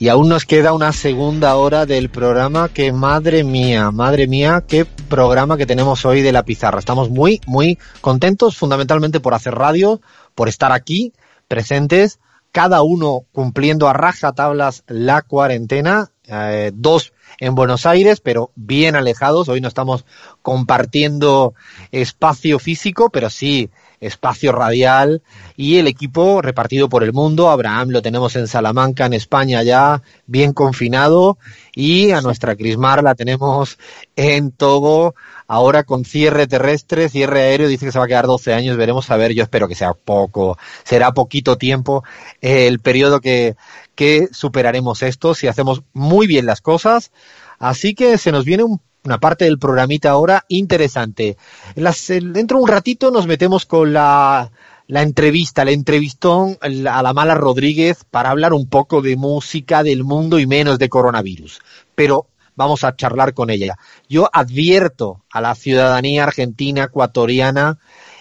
y 0.00 0.08
aún 0.08 0.30
nos 0.30 0.46
queda 0.46 0.72
una 0.72 0.94
segunda 0.94 1.54
hora 1.56 1.84
del 1.84 2.08
programa 2.08 2.70
que 2.70 2.90
madre 2.90 3.44
mía, 3.44 3.90
madre 3.90 4.26
mía, 4.26 4.64
qué 4.66 4.86
programa 4.86 5.58
que 5.58 5.66
tenemos 5.66 6.06
hoy 6.06 6.22
de 6.22 6.32
la 6.32 6.42
pizarra. 6.42 6.78
Estamos 6.78 7.10
muy, 7.10 7.42
muy 7.46 7.78
contentos 8.00 8.56
fundamentalmente 8.56 9.20
por 9.20 9.34
hacer 9.34 9.54
radio, 9.54 10.00
por 10.34 10.48
estar 10.48 10.72
aquí 10.72 11.12
presentes, 11.48 12.18
cada 12.50 12.80
uno 12.80 13.26
cumpliendo 13.32 13.90
a 13.90 13.92
raja 13.92 14.32
tablas 14.32 14.84
la 14.86 15.20
cuarentena, 15.20 16.10
eh, 16.26 16.72
dos 16.72 17.12
en 17.38 17.54
Buenos 17.54 17.84
Aires, 17.84 18.22
pero 18.22 18.52
bien 18.54 18.96
alejados. 18.96 19.50
Hoy 19.50 19.60
no 19.60 19.68
estamos 19.68 20.06
compartiendo 20.40 21.52
espacio 21.92 22.58
físico, 22.58 23.10
pero 23.10 23.28
sí 23.28 23.68
espacio 24.00 24.52
radial 24.52 25.22
y 25.56 25.76
el 25.76 25.86
equipo 25.86 26.42
repartido 26.42 26.88
por 26.88 27.04
el 27.04 27.12
mundo. 27.12 27.50
Abraham 27.50 27.90
lo 27.90 28.02
tenemos 28.02 28.34
en 28.36 28.48
Salamanca, 28.48 29.06
en 29.06 29.12
España 29.12 29.62
ya, 29.62 30.02
bien 30.26 30.52
confinado 30.52 31.38
y 31.74 32.10
a 32.10 32.20
nuestra 32.20 32.56
Crismar 32.56 33.02
la 33.02 33.14
tenemos 33.14 33.78
en 34.16 34.50
Togo, 34.50 35.14
ahora 35.46 35.84
con 35.84 36.04
cierre 36.04 36.46
terrestre, 36.46 37.08
cierre 37.08 37.42
aéreo, 37.42 37.68
dice 37.68 37.86
que 37.86 37.92
se 37.92 37.98
va 37.98 38.06
a 38.06 38.08
quedar 38.08 38.26
12 38.26 38.54
años, 38.54 38.76
veremos 38.76 39.10
a 39.10 39.16
ver, 39.16 39.32
yo 39.32 39.42
espero 39.42 39.68
que 39.68 39.74
sea 39.74 39.92
poco, 39.92 40.58
será 40.84 41.12
poquito 41.12 41.58
tiempo 41.58 42.02
el 42.40 42.80
periodo 42.80 43.20
que, 43.20 43.56
que 43.94 44.28
superaremos 44.32 45.02
esto 45.02 45.34
si 45.34 45.46
hacemos 45.46 45.82
muy 45.92 46.26
bien 46.26 46.46
las 46.46 46.60
cosas. 46.60 47.12
Así 47.58 47.94
que 47.94 48.16
se 48.16 48.32
nos 48.32 48.46
viene 48.46 48.62
un 48.64 48.80
una 49.04 49.18
parte 49.18 49.44
del 49.44 49.58
programita 49.58 50.10
ahora 50.10 50.44
interesante. 50.48 51.36
dentro 51.74 52.58
de 52.58 52.62
un 52.62 52.68
ratito 52.68 53.10
nos 53.10 53.26
metemos 53.26 53.66
con 53.66 53.92
la, 53.92 54.50
la 54.86 55.02
entrevista, 55.02 55.64
la 55.64 55.70
entrevistón 55.70 56.58
a 56.60 57.02
la 57.02 57.12
mala 57.12 57.34
Rodríguez 57.34 58.04
para 58.10 58.30
hablar 58.30 58.52
un 58.52 58.68
poco 58.68 59.00
de 59.00 59.16
música, 59.16 59.82
del 59.82 60.04
mundo 60.04 60.38
y 60.38 60.46
menos 60.46 60.78
de 60.78 60.88
coronavirus. 60.88 61.60
Pero 61.94 62.26
vamos 62.56 62.84
a 62.84 62.94
charlar 62.94 63.32
con 63.32 63.50
ella. 63.50 63.78
Yo 64.08 64.28
advierto 64.32 65.22
a 65.30 65.40
la 65.40 65.54
ciudadanía 65.54 66.24
argentina, 66.24 66.84
ecuatoriana 66.84 67.78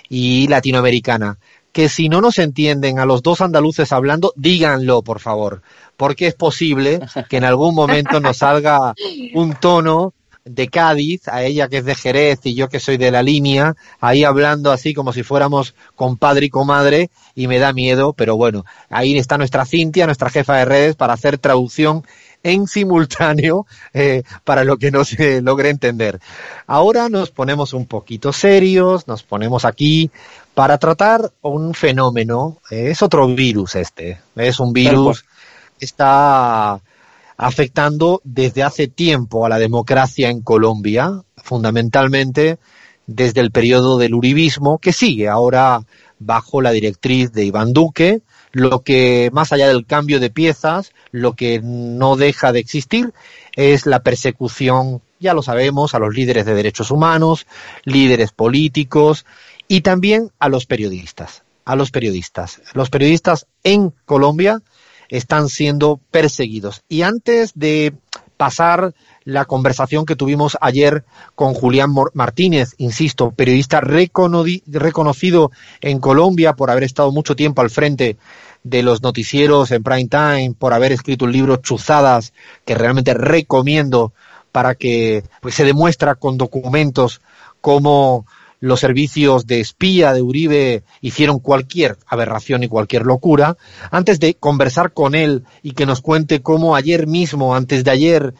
y 0.08 0.48
latinoamericana 0.48 1.38
que 1.72 1.88
si 1.88 2.10
no 2.10 2.20
nos 2.22 2.40
entienden 2.40 3.00
a 3.00 3.06
los 3.06 3.22
dos 3.22 3.42
andaluces 3.42 3.92
hablando, 3.92 4.34
díganlo, 4.36 5.04
por 5.04 5.20
favor, 5.20 5.62
porque 5.98 6.28
es 6.28 6.34
posible 6.34 7.00
que 7.30 7.38
en 7.38 7.44
algún 7.44 7.76
momento 7.76 8.20
nos 8.20 8.38
salga 8.38 8.94
un 9.36 9.54
tono 9.54 10.14
de 10.46 10.68
Cádiz, 10.68 11.28
a 11.28 11.44
ella 11.44 11.68
que 11.68 11.78
es 11.78 11.86
de 11.86 11.96
Jerez 11.96 12.40
y 12.44 12.56
yo 12.56 12.70
que 12.70 12.80
soy 12.80 12.98
de 12.98 13.12
la 13.12 13.24
línea, 13.24 13.76
ahí 14.00 14.24
hablando 14.24 14.72
así 14.72 14.94
como 14.94 15.14
si 15.14 15.24
fuéramos 15.24 15.76
compadre 15.96 16.48
y 16.48 16.50
comadre 16.50 17.10
y 17.36 17.48
me 17.48 17.60
da 17.60 17.74
miedo, 17.74 18.14
pero 18.14 18.36
bueno, 18.38 18.66
ahí 18.90 19.18
está 19.18 19.38
nuestra 19.38 19.66
Cintia, 19.66 20.06
nuestra 20.06 20.30
jefa 20.30 20.58
de 20.58 20.66
redes, 20.66 20.96
para 20.96 21.14
hacer 21.14 21.38
traducción 21.38 22.04
en 22.44 22.68
simultáneo 22.68 23.66
eh, 23.94 24.24
para 24.44 24.64
lo 24.64 24.78
que 24.78 24.92
no 24.92 25.04
se 25.06 25.42
logre 25.42 25.70
entender. 25.70 26.20
Ahora 26.68 27.10
nos 27.10 27.32
ponemos 27.32 27.74
un 27.74 27.86
poquito 27.86 28.34
serios, 28.34 29.08
nos 29.08 29.24
ponemos 29.24 29.66
aquí 29.66 30.10
para 30.54 30.78
tratar 30.78 31.32
un 31.42 31.74
fenómeno, 31.74 32.58
es 32.70 33.02
otro 33.02 33.28
virus 33.28 33.76
este, 33.76 34.20
es 34.36 34.60
un 34.60 34.74
virus, 34.74 35.26
está 35.80 36.82
afectando 37.40 38.22
desde 38.26 38.64
hace 38.64 38.90
tiempo 38.90 39.46
a 39.46 39.50
la 39.50 39.60
democracia 39.60 40.30
en 40.30 40.42
Colombia, 40.42 41.24
fundamentalmente 41.38 42.60
desde 43.08 43.40
el 43.40 43.52
periodo 43.52 43.98
del 43.98 44.14
uribismo, 44.14 44.78
que 44.78 44.92
sigue 44.92 45.30
ahora 45.30 45.86
bajo 46.20 46.62
la 46.62 46.72
directriz 46.72 47.32
de 47.32 47.46
Iván 47.46 47.72
Duque, 47.72 48.20
lo 48.52 48.82
que, 48.82 49.30
más 49.32 49.54
allá 49.54 49.70
del 49.70 49.86
cambio 49.86 50.20
de 50.20 50.30
piezas, 50.30 50.92
lo 51.12 51.34
que 51.34 51.62
no 51.64 52.18
deja 52.18 52.52
de 52.52 52.60
existir 52.60 53.14
es 53.56 53.86
la 53.86 54.02
persecución, 54.02 55.02
ya 55.22 55.34
lo 55.34 55.42
sabemos, 55.42 55.96
a 55.96 56.00
los 56.00 56.14
líderes 56.14 56.46
de 56.46 56.56
derechos 56.56 56.92
humanos, 56.92 57.48
líderes 57.86 58.34
políticos 58.34 59.26
y 59.70 59.80
también 59.80 60.30
a 60.40 60.50
los 60.50 60.66
periodistas, 60.66 61.44
a 61.64 61.78
los 61.78 61.90
periodistas. 61.90 62.62
Los 62.74 62.90
periodistas 62.90 63.48
en 63.64 63.94
Colombia 64.04 64.62
están 65.10 65.50
siendo 65.50 66.00
perseguidos. 66.12 66.82
Y 66.88 67.02
antes 67.02 67.52
de 67.56 67.94
pasar 68.38 68.94
la 69.26 69.44
conversación 69.44 70.06
que 70.06 70.16
tuvimos 70.16 70.58
ayer 70.62 71.04
con 71.36 71.54
Julián 71.54 71.94
Martínez, 72.14 72.74
insisto, 72.78 73.32
periodista 73.32 73.82
reconocido 73.82 75.52
en 75.82 76.00
Colombia 76.00 76.54
por 76.54 76.72
haber 76.72 76.84
estado 76.84 77.12
mucho 77.12 77.36
tiempo 77.36 77.62
al 77.62 77.70
frente 77.70 78.18
de 78.64 78.82
los 78.82 79.02
noticieros 79.02 79.72
en 79.72 79.84
prime 79.84 80.08
time, 80.08 80.56
por 80.58 80.74
haber 80.74 80.94
escrito 80.94 81.26
un 81.26 81.34
libro 81.34 81.58
Chuzadas, 81.58 82.34
que 82.66 82.76
realmente 82.76 83.14
recomiendo 83.14 84.14
para 84.52 84.76
que 84.76 85.24
pues, 85.42 85.56
se 85.56 85.66
demuestra 85.66 86.16
con 86.16 86.38
documentos 86.38 87.22
cómo 87.62 88.26
los 88.60 88.80
servicios 88.80 89.48
de 89.48 89.62
espía 89.62 90.14
de 90.14 90.22
Uribe 90.22 90.84
hicieron 91.02 91.40
cualquier 91.40 91.98
aberración 92.08 92.64
y 92.64 92.68
cualquier 92.68 93.04
locura, 93.06 93.58
antes 93.90 94.20
de 94.20 94.34
conversar 94.34 94.94
con 94.94 95.16
él 95.16 95.44
y 95.64 95.72
que 95.72 95.86
nos 95.86 96.02
cuente 96.02 96.42
cómo 96.42 96.76
ayer 96.76 97.08
mismo, 97.08 97.56
antes 97.56 97.84
de 97.84 97.92
ayer, 97.92 98.34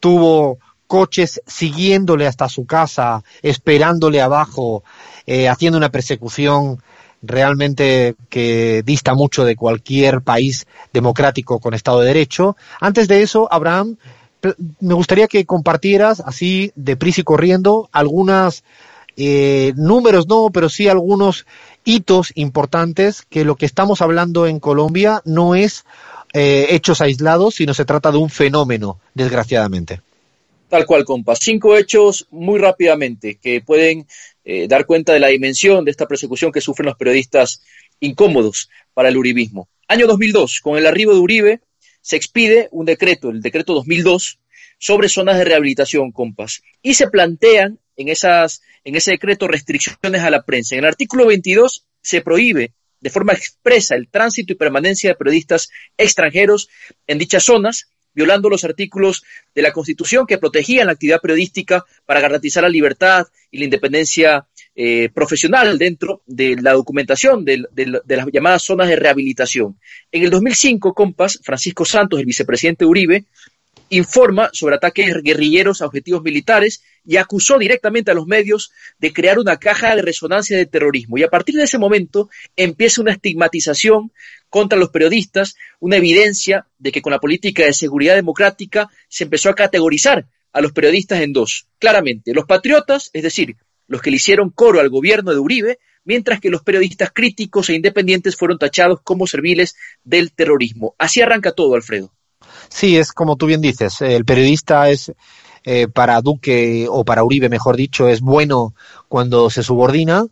tuvo 0.00 0.58
coches 0.86 1.42
siguiéndole 1.46 2.26
hasta 2.26 2.48
su 2.48 2.64
casa, 2.64 3.22
esperándole 3.42 4.20
abajo, 4.22 4.82
eh, 5.26 5.48
haciendo 5.48 5.76
una 5.76 5.90
persecución 5.90 6.82
realmente 7.20 8.14
que 8.30 8.82
dista 8.84 9.14
mucho 9.14 9.44
de 9.44 9.56
cualquier 9.56 10.22
país 10.22 10.66
democrático 10.92 11.58
con 11.58 11.74
Estado 11.74 12.00
de 12.00 12.06
Derecho. 12.06 12.56
Antes 12.80 13.06
de 13.08 13.22
eso, 13.22 13.48
Abraham, 13.52 13.96
me 14.80 14.94
gustaría 14.94 15.26
que 15.26 15.44
compartieras 15.44 16.20
así, 16.20 16.72
deprisa 16.76 17.20
y 17.20 17.24
corriendo, 17.24 17.88
algunas 17.92 18.62
eh, 19.20 19.72
números 19.74 20.28
no, 20.28 20.48
pero 20.52 20.68
sí 20.68 20.86
algunos 20.86 21.44
hitos 21.84 22.30
importantes 22.36 23.22
que 23.28 23.44
lo 23.44 23.56
que 23.56 23.66
estamos 23.66 24.00
hablando 24.00 24.46
en 24.46 24.60
Colombia 24.60 25.22
no 25.24 25.56
es 25.56 25.84
eh, 26.34 26.68
hechos 26.70 27.00
aislados, 27.00 27.56
sino 27.56 27.74
se 27.74 27.84
trata 27.84 28.12
de 28.12 28.18
un 28.18 28.30
fenómeno, 28.30 29.00
desgraciadamente. 29.14 30.00
Tal 30.68 30.86
cual, 30.86 31.04
compa. 31.04 31.34
Cinco 31.34 31.76
hechos 31.76 32.28
muy 32.30 32.60
rápidamente 32.60 33.38
que 33.42 33.60
pueden 33.60 34.06
eh, 34.44 34.68
dar 34.68 34.86
cuenta 34.86 35.14
de 35.14 35.18
la 35.18 35.28
dimensión 35.28 35.84
de 35.84 35.90
esta 35.90 36.06
persecución 36.06 36.52
que 36.52 36.60
sufren 36.60 36.86
los 36.86 36.96
periodistas 36.96 37.62
incómodos 37.98 38.70
para 38.94 39.08
el 39.08 39.16
uribismo. 39.16 39.68
Año 39.88 40.06
2002, 40.06 40.60
con 40.60 40.78
el 40.78 40.86
arribo 40.86 41.12
de 41.12 41.18
Uribe, 41.18 41.60
se 42.02 42.14
expide 42.14 42.68
un 42.70 42.86
decreto, 42.86 43.30
el 43.30 43.42
decreto 43.42 43.74
2002, 43.74 44.38
sobre 44.78 45.08
zonas 45.08 45.38
de 45.38 45.44
rehabilitación, 45.44 46.12
compas, 46.12 46.62
y 46.82 46.94
se 46.94 47.08
plantean 47.08 47.80
en, 47.98 48.08
esas, 48.08 48.62
en 48.84 48.96
ese 48.96 49.10
decreto 49.10 49.46
restricciones 49.46 50.22
a 50.22 50.30
la 50.30 50.42
prensa. 50.42 50.74
En 50.74 50.80
el 50.80 50.86
artículo 50.86 51.26
22 51.26 51.84
se 52.00 52.22
prohíbe 52.22 52.72
de 53.00 53.10
forma 53.10 53.32
expresa 53.32 53.94
el 53.94 54.08
tránsito 54.08 54.52
y 54.52 54.56
permanencia 54.56 55.10
de 55.10 55.16
periodistas 55.16 55.68
extranjeros 55.96 56.68
en 57.06 57.18
dichas 57.18 57.44
zonas, 57.44 57.90
violando 58.14 58.48
los 58.48 58.64
artículos 58.64 59.22
de 59.54 59.62
la 59.62 59.72
Constitución 59.72 60.26
que 60.26 60.38
protegían 60.38 60.86
la 60.86 60.92
actividad 60.92 61.20
periodística 61.20 61.84
para 62.06 62.20
garantizar 62.20 62.62
la 62.62 62.68
libertad 62.68 63.26
y 63.50 63.58
la 63.58 63.64
independencia 63.64 64.46
eh, 64.74 65.08
profesional 65.12 65.78
dentro 65.78 66.22
de 66.26 66.56
la 66.60 66.72
documentación 66.72 67.44
de, 67.44 67.64
de, 67.72 68.16
las 68.16 68.26
llamadas 68.32 68.62
zonas 68.62 68.88
de 68.88 68.96
rehabilitación. 68.96 69.78
En 70.10 70.24
el 70.24 70.30
2005, 70.30 70.94
compas, 70.94 71.38
Francisco 71.42 71.84
Santos, 71.84 72.18
el 72.18 72.26
vicepresidente 72.26 72.84
Uribe, 72.84 73.24
informa 73.90 74.50
sobre 74.52 74.76
ataques 74.76 75.14
guerrilleros 75.22 75.80
a 75.80 75.86
objetivos 75.86 76.22
militares 76.22 76.82
y 77.04 77.16
acusó 77.16 77.58
directamente 77.58 78.10
a 78.10 78.14
los 78.14 78.26
medios 78.26 78.70
de 78.98 79.12
crear 79.12 79.38
una 79.38 79.56
caja 79.58 79.96
de 79.96 80.02
resonancia 80.02 80.56
de 80.56 80.66
terrorismo. 80.66 81.18
Y 81.18 81.22
a 81.22 81.28
partir 81.28 81.54
de 81.56 81.64
ese 81.64 81.78
momento 81.78 82.28
empieza 82.56 83.00
una 83.00 83.12
estigmatización 83.12 84.12
contra 84.48 84.78
los 84.78 84.90
periodistas, 84.90 85.56
una 85.80 85.96
evidencia 85.96 86.66
de 86.78 86.92
que 86.92 87.02
con 87.02 87.12
la 87.12 87.18
política 87.18 87.64
de 87.64 87.72
seguridad 87.72 88.14
democrática 88.14 88.88
se 89.08 89.24
empezó 89.24 89.50
a 89.50 89.54
categorizar 89.54 90.26
a 90.52 90.60
los 90.60 90.72
periodistas 90.72 91.20
en 91.20 91.32
dos. 91.32 91.66
Claramente, 91.78 92.34
los 92.34 92.46
patriotas, 92.46 93.10
es 93.12 93.22
decir, 93.22 93.56
los 93.86 94.02
que 94.02 94.10
le 94.10 94.16
hicieron 94.16 94.50
coro 94.50 94.80
al 94.80 94.90
gobierno 94.90 95.32
de 95.32 95.38
Uribe, 95.38 95.78
mientras 96.04 96.40
que 96.40 96.50
los 96.50 96.62
periodistas 96.62 97.10
críticos 97.12 97.68
e 97.68 97.74
independientes 97.74 98.36
fueron 98.36 98.58
tachados 98.58 99.00
como 99.02 99.26
serviles 99.26 99.76
del 100.04 100.32
terrorismo. 100.32 100.94
Así 100.98 101.20
arranca 101.20 101.52
todo, 101.52 101.74
Alfredo. 101.74 102.12
Sí, 102.68 102.96
es 102.96 103.12
como 103.12 103.36
tú 103.36 103.46
bien 103.46 103.60
dices, 103.60 104.00
el 104.00 104.24
periodista 104.24 104.90
es 104.90 105.12
eh, 105.64 105.88
para 105.88 106.20
Duque 106.20 106.86
o 106.88 107.04
para 107.04 107.24
Uribe, 107.24 107.48
mejor 107.48 107.76
dicho, 107.76 108.08
es 108.08 108.20
bueno 108.20 108.74
cuando 109.08 109.50
se 109.50 109.62
subordina 109.62 110.24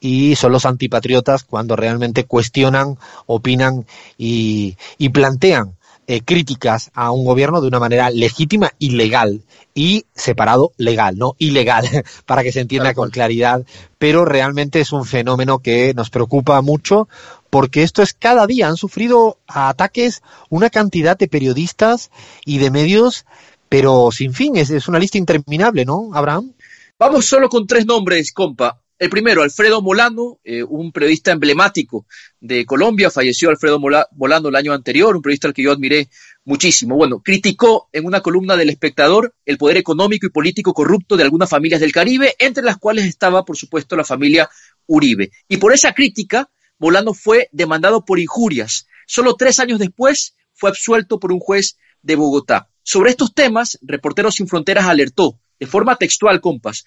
y 0.00 0.36
son 0.36 0.52
los 0.52 0.66
antipatriotas 0.66 1.44
cuando 1.44 1.76
realmente 1.76 2.24
cuestionan, 2.24 2.98
opinan 3.26 3.86
y, 4.18 4.76
y 4.98 5.08
plantean 5.08 5.76
eh, 6.06 6.20
críticas 6.20 6.90
a 6.92 7.10
un 7.10 7.24
gobierno 7.24 7.62
de 7.62 7.68
una 7.68 7.80
manera 7.80 8.10
legítima 8.10 8.72
y 8.78 8.90
legal 8.90 9.40
y 9.72 10.04
separado 10.14 10.72
legal, 10.76 11.16
no 11.16 11.34
ilegal, 11.38 11.88
para 12.26 12.42
que 12.42 12.52
se 12.52 12.60
entienda 12.60 12.92
con 12.92 13.08
claridad, 13.08 13.64
pero 13.96 14.26
realmente 14.26 14.80
es 14.80 14.92
un 14.92 15.06
fenómeno 15.06 15.60
que 15.60 15.94
nos 15.94 16.10
preocupa 16.10 16.60
mucho 16.60 17.08
porque 17.54 17.84
esto 17.84 18.02
es 18.02 18.14
cada 18.14 18.48
día. 18.48 18.66
Han 18.66 18.76
sufrido 18.76 19.38
ataques 19.46 20.24
una 20.50 20.70
cantidad 20.70 21.16
de 21.16 21.28
periodistas 21.28 22.10
y 22.44 22.58
de 22.58 22.72
medios, 22.72 23.26
pero 23.68 24.10
sin 24.10 24.34
fin. 24.34 24.56
Es, 24.56 24.88
una 24.88 24.98
lista 24.98 25.18
interminable, 25.18 25.84
¿no, 25.84 26.10
Abraham? 26.14 26.52
Vamos 26.98 27.26
solo 27.26 27.48
con 27.48 27.64
tres 27.68 27.86
nombres, 27.86 28.32
compa. 28.32 28.80
El 28.98 29.08
primero, 29.08 29.42
Alfredo 29.42 29.82
Molano, 29.82 30.40
eh, 30.42 30.64
un 30.64 30.90
periodista 30.90 31.30
emblemático 31.30 32.06
de 32.40 32.66
Colombia, 32.66 33.08
falleció 33.08 33.50
Alfredo 33.50 33.78
Molano 33.78 34.48
el 34.48 34.56
año 34.56 34.72
anterior, 34.72 35.14
un 35.14 35.22
periodista 35.22 35.46
al 35.46 35.54
que 35.54 35.62
yo 35.62 35.70
admiré 35.70 36.08
muchísimo. 36.44 36.96
Bueno, 36.96 37.20
criticó 37.20 37.88
en 37.92 38.04
una 38.04 38.20
columna 38.20 38.56
del 38.56 38.70
espectador 38.70 39.32
el 39.46 39.58
poder 39.58 39.76
económico 39.76 40.26
y 40.26 40.30
político 40.30 40.74
corrupto 40.74 41.16
de 41.16 41.22
algunas 41.22 41.50
familias 41.50 41.80
del 41.80 41.92
Caribe, 41.92 42.34
entre 42.40 42.64
las 42.64 42.78
cuales 42.78 43.04
estaba, 43.04 43.44
por 43.44 43.56
supuesto, 43.56 43.94
la 43.94 44.04
familia 44.04 44.50
Uribe. 44.86 45.30
Y 45.48 45.58
por 45.58 45.72
esa 45.72 45.94
crítica, 45.94 46.50
Molano 46.78 47.14
fue 47.14 47.48
demandado 47.52 48.04
por 48.04 48.18
injurias. 48.18 48.86
Solo 49.06 49.34
tres 49.34 49.58
años 49.60 49.78
después 49.78 50.34
fue 50.52 50.70
absuelto 50.70 51.18
por 51.18 51.32
un 51.32 51.40
juez 51.40 51.78
de 52.02 52.16
Bogotá. 52.16 52.68
Sobre 52.82 53.10
estos 53.10 53.34
temas, 53.34 53.78
Reporteros 53.82 54.36
Sin 54.36 54.48
Fronteras 54.48 54.86
alertó, 54.86 55.40
de 55.58 55.66
forma 55.66 55.96
textual, 55.96 56.40
compas, 56.40 56.84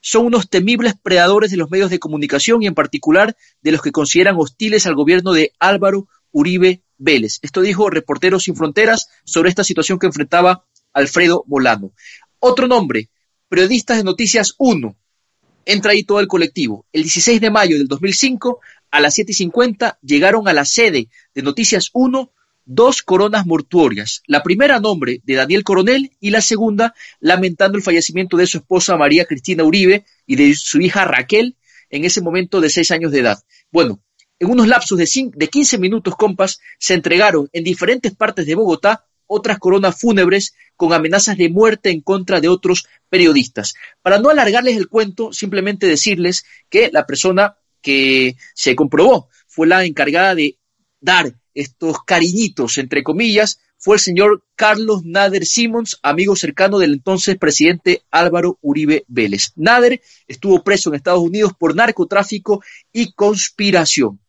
son 0.00 0.26
unos 0.26 0.50
temibles 0.50 0.94
predadores 1.00 1.50
de 1.50 1.56
los 1.56 1.70
medios 1.70 1.88
de 1.88 2.00
comunicación 2.00 2.62
y 2.62 2.66
en 2.66 2.74
particular 2.74 3.36
de 3.62 3.72
los 3.72 3.82
que 3.82 3.92
consideran 3.92 4.36
hostiles 4.36 4.86
al 4.86 4.96
gobierno 4.96 5.32
de 5.32 5.52
Álvaro 5.60 6.08
Uribe 6.32 6.82
Vélez. 6.98 7.38
Esto 7.42 7.60
dijo 7.60 7.88
Reporteros 7.88 8.44
Sin 8.44 8.56
Fronteras 8.56 9.08
sobre 9.24 9.48
esta 9.48 9.64
situación 9.64 9.98
que 9.98 10.06
enfrentaba 10.06 10.64
Alfredo 10.92 11.44
Molano. 11.46 11.92
Otro 12.40 12.66
nombre, 12.66 13.10
Periodistas 13.48 13.98
de 13.98 14.04
Noticias 14.04 14.54
1. 14.58 14.96
Entra 15.64 15.92
ahí 15.92 16.02
todo 16.02 16.18
el 16.18 16.26
colectivo. 16.26 16.86
El 16.92 17.02
16 17.02 17.40
de 17.40 17.50
mayo 17.50 17.78
del 17.78 17.86
2005, 17.86 18.60
a 18.92 19.00
las 19.00 19.18
7.50, 19.18 19.98
llegaron 20.02 20.46
a 20.46 20.52
la 20.52 20.64
sede 20.64 21.08
de 21.34 21.42
Noticias 21.42 21.90
1 21.94 22.30
dos 22.64 23.02
coronas 23.02 23.46
mortuorias. 23.46 24.22
La 24.26 24.42
primera 24.42 24.76
a 24.76 24.80
nombre 24.80 25.20
de 25.24 25.34
Daniel 25.34 25.64
Coronel 25.64 26.12
y 26.20 26.30
la 26.30 26.40
segunda 26.40 26.94
lamentando 27.18 27.76
el 27.76 27.82
fallecimiento 27.82 28.36
de 28.36 28.46
su 28.46 28.58
esposa 28.58 28.96
María 28.96 29.24
Cristina 29.24 29.64
Uribe 29.64 30.04
y 30.26 30.36
de 30.36 30.54
su 30.54 30.80
hija 30.80 31.04
Raquel 31.04 31.56
en 31.90 32.04
ese 32.04 32.20
momento 32.20 32.60
de 32.60 32.70
seis 32.70 32.90
años 32.90 33.10
de 33.10 33.20
edad. 33.20 33.42
Bueno, 33.72 34.00
en 34.38 34.50
unos 34.50 34.68
lapsos 34.68 34.98
de, 34.98 35.08
de 35.34 35.48
15 35.48 35.78
minutos, 35.78 36.14
compas, 36.14 36.60
se 36.78 36.94
entregaron 36.94 37.48
en 37.52 37.64
diferentes 37.64 38.14
partes 38.14 38.46
de 38.46 38.54
Bogotá 38.54 39.06
otras 39.26 39.58
coronas 39.58 39.98
fúnebres 39.98 40.54
con 40.76 40.92
amenazas 40.92 41.38
de 41.38 41.48
muerte 41.48 41.90
en 41.90 42.00
contra 42.00 42.40
de 42.40 42.48
otros 42.48 42.86
periodistas. 43.08 43.74
Para 44.02 44.18
no 44.18 44.28
alargarles 44.28 44.76
el 44.76 44.88
cuento, 44.88 45.32
simplemente 45.32 45.86
decirles 45.86 46.44
que 46.68 46.90
la 46.92 47.06
persona 47.06 47.56
que 47.82 48.36
se 48.54 48.74
comprobó 48.74 49.28
fue 49.46 49.66
la 49.66 49.84
encargada 49.84 50.34
de 50.34 50.58
dar 51.00 51.34
estos 51.54 51.98
cariñitos, 52.04 52.78
entre 52.78 53.02
comillas, 53.02 53.58
fue 53.76 53.96
el 53.96 54.00
señor 54.00 54.44
Carlos 54.54 55.02
Nader 55.04 55.44
Simons, 55.44 55.98
amigo 56.02 56.36
cercano 56.36 56.78
del 56.78 56.92
entonces 56.92 57.36
presidente 57.36 58.04
Álvaro 58.12 58.56
Uribe 58.62 59.04
Vélez. 59.08 59.52
Nader 59.56 60.00
estuvo 60.28 60.62
preso 60.62 60.88
en 60.88 60.94
Estados 60.94 61.20
Unidos 61.20 61.52
por 61.58 61.74
narcotráfico 61.74 62.62
y 62.92 63.12
conspiración. 63.12 64.20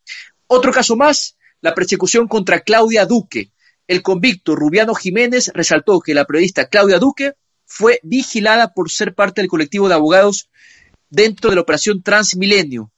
Otro 0.47 0.71
caso 0.71 0.95
más, 0.95 1.37
la 1.61 1.75
persecución 1.75 2.27
contra 2.27 2.61
Claudia 2.61 3.05
Duque. 3.05 3.51
El 3.87 4.01
convicto 4.01 4.55
Rubiano 4.55 4.95
Jiménez 4.95 5.51
resaltó 5.53 5.99
que 5.99 6.15
la 6.15 6.25
periodista 6.25 6.67
Claudia 6.67 6.97
Duque 6.97 7.33
fue 7.65 7.99
vigilada 8.01 8.73
por 8.73 8.89
ser 8.89 9.13
parte 9.13 9.41
del 9.41 9.49
colectivo 9.49 9.87
de 9.87 9.93
abogados 9.93 10.49
dentro 11.09 11.49
de 11.49 11.57
la 11.57 11.61
operación 11.61 12.01
Transmilenio, 12.01 12.91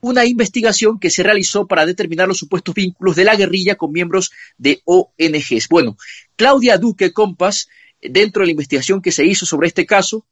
una 0.00 0.24
investigación 0.24 0.98
que 0.98 1.10
se 1.10 1.22
realizó 1.22 1.66
para 1.66 1.86
determinar 1.86 2.28
los 2.28 2.38
supuestos 2.38 2.74
vínculos 2.74 3.16
de 3.16 3.24
la 3.24 3.36
guerrilla 3.36 3.76
con 3.76 3.92
miembros 3.92 4.30
de 4.58 4.82
ONGs. 4.84 5.68
Bueno, 5.68 5.96
Claudia 6.36 6.78
Duque 6.78 7.12
Compas, 7.12 7.68
dentro 8.00 8.40
de 8.40 8.46
la 8.46 8.52
investigación 8.52 9.02
que 9.02 9.12
se 9.12 9.24
hizo 9.24 9.46
sobre 9.46 9.68
este 9.68 9.86
caso, 9.86 10.26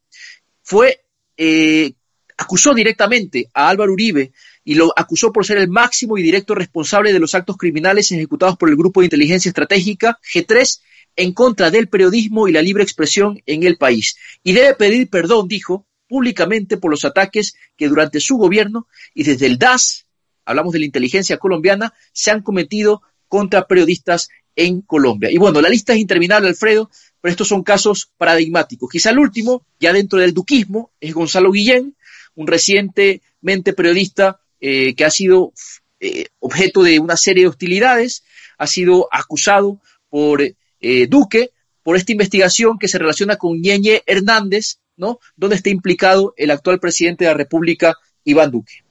fue 0.62 1.04
eh, 1.36 1.92
acusó 2.36 2.74
directamente 2.74 3.48
a 3.54 3.68
Álvaro 3.68 3.92
Uribe 3.92 4.32
y 4.64 4.74
lo 4.74 4.92
acusó 4.96 5.32
por 5.32 5.46
ser 5.46 5.58
el 5.58 5.68
máximo 5.68 6.18
y 6.18 6.22
directo 6.22 6.54
responsable 6.54 7.12
de 7.12 7.20
los 7.20 7.34
actos 7.34 7.56
criminales 7.56 8.10
ejecutados 8.12 8.56
por 8.56 8.68
el 8.68 8.76
Grupo 8.76 9.00
de 9.00 9.06
Inteligencia 9.06 9.48
Estratégica 9.48 10.18
G3 10.32 10.80
en 11.16 11.32
contra 11.32 11.70
del 11.70 11.88
periodismo 11.88 12.48
y 12.48 12.52
la 12.52 12.62
libre 12.62 12.82
expresión 12.82 13.40
en 13.46 13.62
el 13.62 13.76
país. 13.76 14.16
Y 14.42 14.52
debe 14.52 14.74
pedir 14.74 15.08
perdón, 15.08 15.48
dijo, 15.48 15.86
públicamente 16.08 16.76
por 16.76 16.90
los 16.90 17.04
ataques 17.04 17.54
que 17.76 17.88
durante 17.88 18.20
su 18.20 18.36
gobierno 18.36 18.86
y 19.14 19.24
desde 19.24 19.46
el 19.46 19.58
DAS, 19.58 20.06
hablamos 20.44 20.72
de 20.72 20.80
la 20.80 20.84
inteligencia 20.84 21.38
colombiana, 21.38 21.94
se 22.12 22.30
han 22.30 22.42
cometido 22.42 23.02
contra 23.28 23.66
periodistas 23.66 24.28
en 24.56 24.82
Colombia. 24.82 25.30
Y 25.30 25.38
bueno, 25.38 25.60
la 25.60 25.68
lista 25.68 25.92
es 25.92 25.98
interminable, 25.98 26.48
Alfredo, 26.48 26.90
pero 27.20 27.30
estos 27.30 27.48
son 27.48 27.62
casos 27.62 28.10
paradigmáticos. 28.16 28.90
Quizá 28.90 29.10
el 29.10 29.18
último, 29.18 29.66
ya 29.80 29.92
dentro 29.92 30.18
del 30.18 30.34
duquismo, 30.34 30.92
es 31.00 31.12
Gonzalo 31.12 31.50
Guillén, 31.50 31.96
un 32.34 32.46
recientemente 32.46 33.72
periodista 33.72 34.40
eh, 34.60 34.94
que 34.94 35.04
ha 35.04 35.10
sido 35.10 35.52
eh, 36.00 36.26
objeto 36.38 36.82
de 36.82 36.98
una 36.98 37.16
serie 37.16 37.44
de 37.44 37.48
hostilidades, 37.48 38.24
ha 38.58 38.66
sido 38.66 39.08
acusado 39.10 39.80
por 40.08 40.42
eh, 40.42 41.06
Duque 41.08 41.50
por 41.82 41.96
esta 41.96 42.12
investigación 42.12 42.78
que 42.78 42.88
se 42.88 42.98
relaciona 42.98 43.36
con 43.36 43.60
Ñeñe 43.60 44.02
Hernández, 44.06 44.78
¿no? 44.96 45.18
Donde 45.36 45.56
está 45.56 45.70
implicado 45.70 46.34
el 46.36 46.50
actual 46.50 46.80
presidente 46.80 47.24
de 47.24 47.30
la 47.30 47.36
República, 47.36 47.94
Iván 48.24 48.50
Duque. 48.50 48.84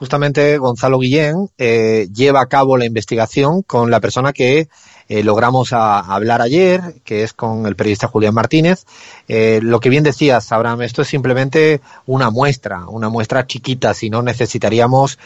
Justamente 0.00 0.56
Gonzalo 0.56 0.98
Guillén 0.98 1.50
eh, 1.58 2.08
lleva 2.14 2.40
a 2.40 2.46
cabo 2.46 2.78
la 2.78 2.86
investigación 2.86 3.60
con 3.60 3.90
la 3.90 4.00
persona 4.00 4.32
que 4.32 4.68
eh, 5.10 5.22
logramos 5.22 5.74
hablar 5.74 6.40
ayer, 6.40 7.02
que 7.04 7.22
es 7.22 7.34
con 7.34 7.66
el 7.66 7.76
periodista 7.76 8.06
Julián 8.06 8.32
Martínez. 8.32 8.86
Eh, 9.28 9.60
lo 9.62 9.78
que 9.78 9.90
bien 9.90 10.02
decías, 10.02 10.52
Abraham, 10.52 10.82
esto 10.82 11.02
es 11.02 11.08
simplemente 11.08 11.82
una 12.06 12.30
muestra, 12.30 12.86
una 12.88 13.10
muestra 13.10 13.46
chiquita, 13.46 13.92
si 13.92 14.08
no 14.08 14.22
necesitaríamos 14.22 15.18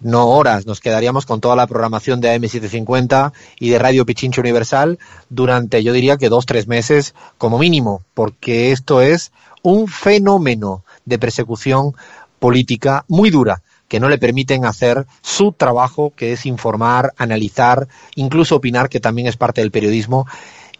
no 0.00 0.28
horas, 0.28 0.64
nos 0.64 0.80
quedaríamos 0.80 1.26
con 1.26 1.40
toda 1.40 1.56
la 1.56 1.66
programación 1.66 2.20
de 2.20 2.34
AM750 2.34 3.32
y 3.58 3.70
de 3.70 3.78
Radio 3.78 4.06
Pichincho 4.06 4.40
Universal 4.40 4.98
durante, 5.28 5.82
yo 5.82 5.92
diría 5.92 6.16
que 6.16 6.28
dos, 6.28 6.46
tres 6.46 6.68
meses 6.68 7.14
como 7.36 7.58
mínimo, 7.58 8.02
porque 8.14 8.72
esto 8.72 9.00
es 9.02 9.32
un 9.62 9.88
fenómeno 9.88 10.84
de 11.04 11.18
persecución 11.18 11.94
política 12.38 13.04
muy 13.08 13.30
dura 13.30 13.62
que 13.90 13.98
no 13.98 14.08
le 14.08 14.18
permiten 14.18 14.64
hacer 14.64 15.06
su 15.20 15.50
trabajo, 15.50 16.12
que 16.14 16.32
es 16.32 16.46
informar, 16.46 17.12
analizar, 17.16 17.88
incluso 18.14 18.54
opinar, 18.54 18.88
que 18.88 19.00
también 19.00 19.26
es 19.26 19.36
parte 19.36 19.62
del 19.62 19.72
periodismo. 19.72 20.28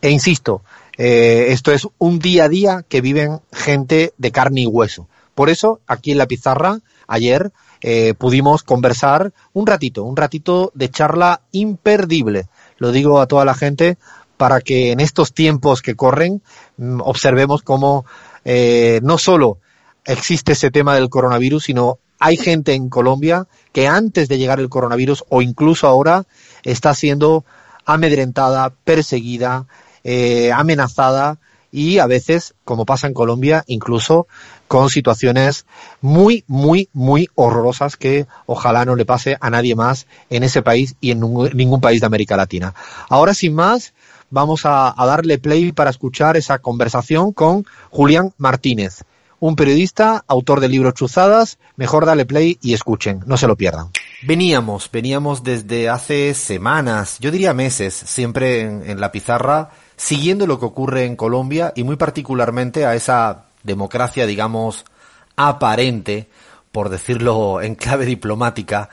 E 0.00 0.10
insisto, 0.10 0.62
eh, 0.96 1.46
esto 1.48 1.72
es 1.72 1.88
un 1.98 2.20
día 2.20 2.44
a 2.44 2.48
día 2.48 2.84
que 2.88 3.00
viven 3.00 3.40
gente 3.52 4.14
de 4.16 4.30
carne 4.30 4.60
y 4.60 4.66
hueso. 4.66 5.08
Por 5.34 5.50
eso, 5.50 5.80
aquí 5.88 6.12
en 6.12 6.18
la 6.18 6.26
pizarra, 6.26 6.78
ayer, 7.08 7.50
eh, 7.82 8.14
pudimos 8.16 8.62
conversar 8.62 9.32
un 9.54 9.66
ratito, 9.66 10.04
un 10.04 10.16
ratito 10.16 10.70
de 10.74 10.90
charla 10.90 11.40
imperdible. 11.50 12.46
Lo 12.78 12.92
digo 12.92 13.20
a 13.20 13.26
toda 13.26 13.44
la 13.44 13.54
gente 13.54 13.98
para 14.36 14.60
que 14.60 14.92
en 14.92 15.00
estos 15.00 15.32
tiempos 15.32 15.82
que 15.82 15.96
corren 15.96 16.42
mm, 16.76 17.00
observemos 17.00 17.62
cómo 17.62 18.04
eh, 18.44 19.00
no 19.02 19.18
solo 19.18 19.58
existe 20.04 20.52
ese 20.52 20.70
tema 20.70 20.94
del 20.94 21.08
coronavirus, 21.08 21.64
sino 21.64 21.98
hay 22.18 22.36
gente 22.36 22.74
en 22.74 22.88
Colombia 22.88 23.46
que 23.72 23.88
antes 23.88 24.28
de 24.28 24.38
llegar 24.38 24.60
el 24.60 24.68
coronavirus 24.68 25.24
o 25.28 25.42
incluso 25.42 25.86
ahora 25.86 26.24
está 26.62 26.94
siendo 26.94 27.44
amedrentada, 27.84 28.70
perseguida, 28.84 29.66
eh, 30.04 30.52
amenazada 30.52 31.38
y 31.72 31.98
a 31.98 32.06
veces, 32.06 32.54
como 32.64 32.84
pasa 32.84 33.06
en 33.06 33.14
Colombia, 33.14 33.64
incluso 33.66 34.26
con 34.66 34.90
situaciones 34.90 35.66
muy, 36.00 36.44
muy, 36.46 36.88
muy 36.92 37.28
horrorosas 37.34 37.96
que 37.96 38.26
ojalá 38.46 38.84
no 38.84 38.96
le 38.96 39.04
pase 39.04 39.36
a 39.40 39.50
nadie 39.50 39.74
más 39.74 40.06
en 40.30 40.42
ese 40.42 40.62
país 40.62 40.94
y 41.00 41.12
en 41.12 41.20
ningún 41.20 41.80
país 41.80 42.00
de 42.00 42.06
América 42.06 42.36
Latina. 42.36 42.74
Ahora, 43.08 43.34
sin 43.34 43.54
más, 43.54 43.94
vamos 44.30 44.62
a, 44.64 44.94
darle 44.96 45.38
play 45.38 45.72
para 45.72 45.90
escuchar 45.90 46.36
esa 46.36 46.58
conversación 46.60 47.32
con 47.32 47.66
Julián 47.90 48.32
Martínez, 48.38 49.04
un 49.38 49.56
periodista, 49.56 50.24
autor 50.26 50.60
del 50.60 50.70
libro 50.70 50.92
Chuzadas. 50.92 51.58
Mejor 51.76 52.06
darle 52.06 52.26
play 52.26 52.58
y 52.62 52.74
escuchen, 52.74 53.20
no 53.26 53.36
se 53.36 53.46
lo 53.46 53.56
pierdan. 53.56 53.88
Veníamos, 54.22 54.90
veníamos 54.90 55.42
desde 55.42 55.88
hace 55.88 56.34
semanas, 56.34 57.18
yo 57.20 57.30
diría 57.30 57.54
meses, 57.54 57.94
siempre 57.94 58.60
en, 58.60 59.00
la 59.00 59.12
pizarra, 59.12 59.70
siguiendo 59.96 60.46
lo 60.46 60.60
que 60.60 60.66
ocurre 60.66 61.06
en 61.06 61.16
Colombia 61.16 61.72
y 61.74 61.84
muy 61.84 61.96
particularmente 61.96 62.84
a 62.84 62.94
esa 62.94 63.44
democracia, 63.62 64.26
digamos, 64.26 64.84
aparente, 65.36 66.28
por 66.70 66.90
decirlo 66.90 67.62
en 67.62 67.74
clave 67.76 68.04
diplomática, 68.04 68.90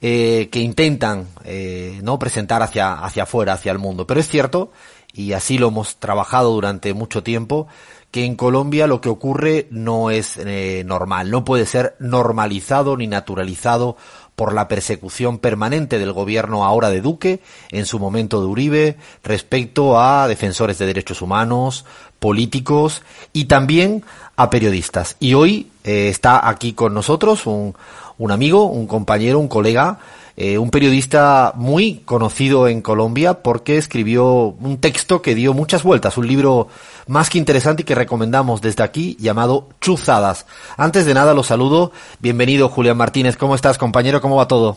eh, 0.00 0.48
que 0.50 0.60
intentan 0.60 1.26
eh, 1.44 1.98
no 2.02 2.18
presentar 2.18 2.62
hacia 2.62 2.94
hacia 2.94 3.24
afuera, 3.24 3.54
hacia 3.54 3.72
el 3.72 3.78
mundo. 3.78 4.06
Pero 4.06 4.20
es 4.20 4.28
cierto, 4.28 4.70
y 5.12 5.32
así 5.32 5.58
lo 5.58 5.68
hemos 5.68 5.96
trabajado 5.96 6.52
durante 6.52 6.94
mucho 6.94 7.22
tiempo, 7.22 7.66
que 8.10 8.24
en 8.24 8.36
Colombia 8.36 8.86
lo 8.86 9.00
que 9.00 9.08
ocurre 9.08 9.66
no 9.70 10.10
es 10.10 10.36
eh, 10.38 10.82
normal, 10.86 11.30
no 11.30 11.44
puede 11.44 11.66
ser 11.66 11.96
normalizado 11.98 12.96
ni 12.96 13.06
naturalizado 13.06 13.96
por 14.34 14.54
la 14.54 14.68
persecución 14.68 15.38
permanente 15.38 15.98
del 15.98 16.12
gobierno 16.12 16.64
ahora 16.64 16.90
de 16.90 17.00
Duque, 17.00 17.40
en 17.72 17.86
su 17.86 17.98
momento 17.98 18.40
de 18.40 18.46
Uribe, 18.46 18.96
respecto 19.24 20.00
a 20.00 20.28
defensores 20.28 20.78
de 20.78 20.86
derechos 20.86 21.20
humanos, 21.22 21.84
políticos 22.20 23.02
y 23.32 23.46
también 23.46 24.04
a 24.38 24.50
periodistas. 24.50 25.16
Y 25.18 25.34
hoy 25.34 25.66
eh, 25.82 26.08
está 26.08 26.48
aquí 26.48 26.72
con 26.72 26.94
nosotros 26.94 27.44
un, 27.46 27.74
un 28.18 28.30
amigo, 28.30 28.66
un 28.66 28.86
compañero, 28.86 29.40
un 29.40 29.48
colega, 29.48 29.98
eh, 30.36 30.58
un 30.58 30.70
periodista 30.70 31.52
muy 31.56 32.02
conocido 32.04 32.68
en 32.68 32.80
Colombia 32.80 33.42
porque 33.42 33.76
escribió 33.76 34.54
un 34.60 34.78
texto 34.78 35.22
que 35.22 35.34
dio 35.34 35.54
muchas 35.54 35.82
vueltas, 35.82 36.16
un 36.16 36.28
libro 36.28 36.68
más 37.08 37.30
que 37.30 37.38
interesante 37.38 37.82
y 37.82 37.84
que 37.84 37.96
recomendamos 37.96 38.60
desde 38.60 38.84
aquí 38.84 39.16
llamado 39.18 39.66
Chuzadas. 39.80 40.46
Antes 40.76 41.04
de 41.04 41.14
nada, 41.14 41.34
los 41.34 41.48
saludo. 41.48 41.90
Bienvenido, 42.20 42.68
Julián 42.68 42.96
Martínez. 42.96 43.36
¿Cómo 43.36 43.56
estás, 43.56 43.76
compañero? 43.76 44.20
¿Cómo 44.20 44.36
va 44.36 44.46
todo? 44.46 44.76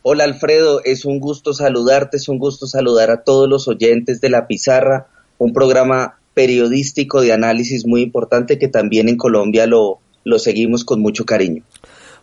Hola, 0.00 0.24
Alfredo. 0.24 0.80
Es 0.84 1.04
un 1.04 1.20
gusto 1.20 1.52
saludarte, 1.52 2.16
es 2.16 2.28
un 2.28 2.38
gusto 2.38 2.66
saludar 2.66 3.10
a 3.10 3.24
todos 3.24 3.46
los 3.46 3.68
oyentes 3.68 4.22
de 4.22 4.30
La 4.30 4.46
Pizarra, 4.46 5.08
un 5.36 5.52
programa 5.52 6.16
periodístico 6.34 7.20
de 7.20 7.32
análisis 7.32 7.86
muy 7.86 8.02
importante 8.02 8.58
que 8.58 8.68
también 8.68 9.08
en 9.08 9.16
Colombia 9.16 9.66
lo, 9.66 10.00
lo 10.24 10.38
seguimos 10.38 10.84
con 10.84 11.00
mucho 11.00 11.24
cariño. 11.24 11.62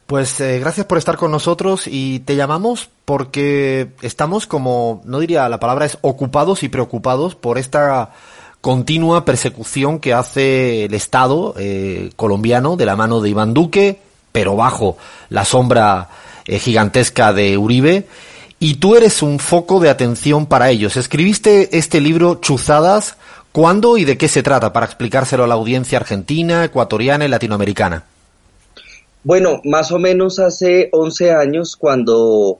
Pues 0.05 0.41
eh, 0.41 0.59
gracias 0.59 0.85
por 0.85 0.97
estar 0.97 1.15
con 1.15 1.31
nosotros 1.31 1.87
y 1.87 2.19
te 2.19 2.35
llamamos 2.35 2.89
porque 3.05 3.91
estamos 4.01 4.45
como, 4.45 5.01
no 5.05 5.19
diría 5.19 5.47
la 5.47 5.59
palabra 5.59 5.85
es 5.85 5.97
ocupados 6.01 6.63
y 6.63 6.69
preocupados 6.69 7.35
por 7.35 7.57
esta 7.57 8.11
continua 8.59 9.23
persecución 9.23 9.99
que 9.99 10.13
hace 10.13 10.85
el 10.85 10.93
Estado 10.93 11.55
eh, 11.57 12.11
colombiano 12.15 12.75
de 12.75 12.85
la 12.85 12.95
mano 12.95 13.21
de 13.21 13.29
Iván 13.29 13.53
Duque, 13.53 13.99
pero 14.31 14.55
bajo 14.55 14.97
la 15.29 15.45
sombra 15.45 16.09
eh, 16.45 16.59
gigantesca 16.59 17.31
de 17.33 17.57
Uribe. 17.57 18.05
Y 18.59 18.75
tú 18.75 18.95
eres 18.95 19.23
un 19.23 19.39
foco 19.39 19.79
de 19.79 19.89
atención 19.89 20.45
para 20.45 20.69
ellos. 20.69 20.95
Escribiste 20.95 21.77
este 21.77 21.99
libro 21.99 22.35
Chuzadas. 22.35 23.17
¿Cuándo 23.51 23.98
y 23.98 24.05
de 24.05 24.17
qué 24.17 24.29
se 24.29 24.43
trata? 24.43 24.72
Para 24.72 24.86
explicárselo 24.86 25.43
a 25.43 25.48
la 25.48 25.55
audiencia 25.55 25.98
argentina, 25.98 26.63
ecuatoriana 26.63 27.25
y 27.25 27.27
latinoamericana. 27.27 28.05
Bueno, 29.24 29.62
más 29.65 29.91
o 29.91 30.00
menos 30.00 30.39
hace 30.39 30.89
11 30.93 31.31
años, 31.31 31.75
cuando 31.75 32.60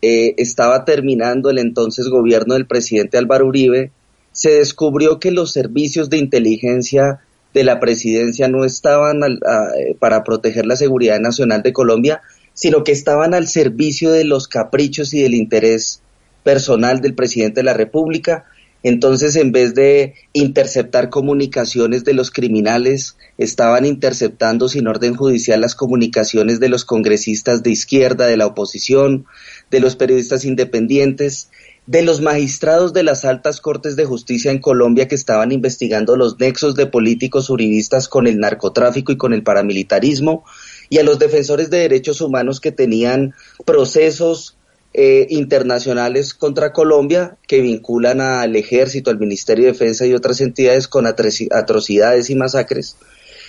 eh, 0.00 0.34
estaba 0.36 0.84
terminando 0.84 1.50
el 1.50 1.58
entonces 1.58 2.08
gobierno 2.08 2.54
del 2.54 2.66
presidente 2.66 3.18
Álvaro 3.18 3.46
Uribe, 3.46 3.90
se 4.30 4.50
descubrió 4.50 5.18
que 5.18 5.32
los 5.32 5.50
servicios 5.52 6.08
de 6.08 6.18
inteligencia 6.18 7.20
de 7.52 7.64
la 7.64 7.80
presidencia 7.80 8.46
no 8.46 8.64
estaban 8.64 9.22
eh, 9.24 9.96
para 9.98 10.22
proteger 10.22 10.66
la 10.66 10.76
seguridad 10.76 11.18
nacional 11.18 11.62
de 11.62 11.72
Colombia, 11.72 12.22
sino 12.54 12.84
que 12.84 12.92
estaban 12.92 13.34
al 13.34 13.48
servicio 13.48 14.12
de 14.12 14.24
los 14.24 14.46
caprichos 14.46 15.12
y 15.14 15.22
del 15.22 15.34
interés 15.34 16.00
personal 16.44 17.00
del 17.00 17.14
presidente 17.14 17.60
de 17.60 17.64
la 17.64 17.74
República 17.74 18.44
entonces, 18.82 19.34
en 19.34 19.50
vez 19.50 19.74
de 19.74 20.14
interceptar 20.32 21.10
comunicaciones 21.10 22.04
de 22.04 22.14
los 22.14 22.30
criminales, 22.30 23.16
estaban 23.36 23.84
interceptando 23.84 24.68
sin 24.68 24.86
orden 24.86 25.16
judicial 25.16 25.60
las 25.60 25.74
comunicaciones 25.74 26.60
de 26.60 26.68
los 26.68 26.84
congresistas 26.84 27.62
de 27.62 27.70
izquierda, 27.70 28.26
de 28.26 28.36
la 28.36 28.46
oposición, 28.46 29.26
de 29.70 29.80
los 29.80 29.96
periodistas 29.96 30.44
independientes, 30.44 31.50
de 31.86 32.02
los 32.02 32.20
magistrados 32.20 32.92
de 32.92 33.02
las 33.02 33.24
altas 33.24 33.60
cortes 33.60 33.96
de 33.96 34.04
justicia 34.04 34.52
en 34.52 34.60
Colombia 34.60 35.08
que 35.08 35.14
estaban 35.14 35.52
investigando 35.52 36.16
los 36.16 36.38
nexos 36.38 36.74
de 36.74 36.86
políticos 36.86 37.48
uribistas 37.48 38.08
con 38.08 38.26
el 38.26 38.38
narcotráfico 38.38 39.10
y 39.10 39.16
con 39.16 39.32
el 39.32 39.42
paramilitarismo, 39.42 40.44
y 40.90 40.98
a 40.98 41.02
los 41.02 41.18
defensores 41.18 41.70
de 41.70 41.78
derechos 41.78 42.20
humanos 42.20 42.60
que 42.60 42.72
tenían 42.72 43.34
procesos 43.64 44.57
eh, 44.94 45.26
internacionales 45.30 46.32
contra 46.32 46.72
Colombia 46.72 47.36
que 47.46 47.60
vinculan 47.60 48.20
al 48.20 48.56
ejército, 48.56 49.10
al 49.10 49.18
Ministerio 49.18 49.66
de 49.66 49.72
Defensa 49.72 50.06
y 50.06 50.14
otras 50.14 50.40
entidades 50.40 50.88
con 50.88 51.06
atrocidades 51.06 52.30
y 52.30 52.34
masacres. 52.34 52.96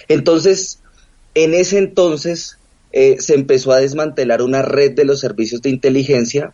Entonces, 0.10 0.80
en 1.36 1.54
ese 1.54 1.78
entonces 1.78 2.58
eh, 2.92 3.18
se 3.20 3.36
empezó 3.36 3.72
a 3.72 3.80
desmantelar 3.80 4.42
una 4.42 4.62
red 4.62 4.92
de 4.92 5.06
los 5.06 5.22
servicios 5.22 5.62
de 5.62 5.70
inteligencia. 5.70 6.54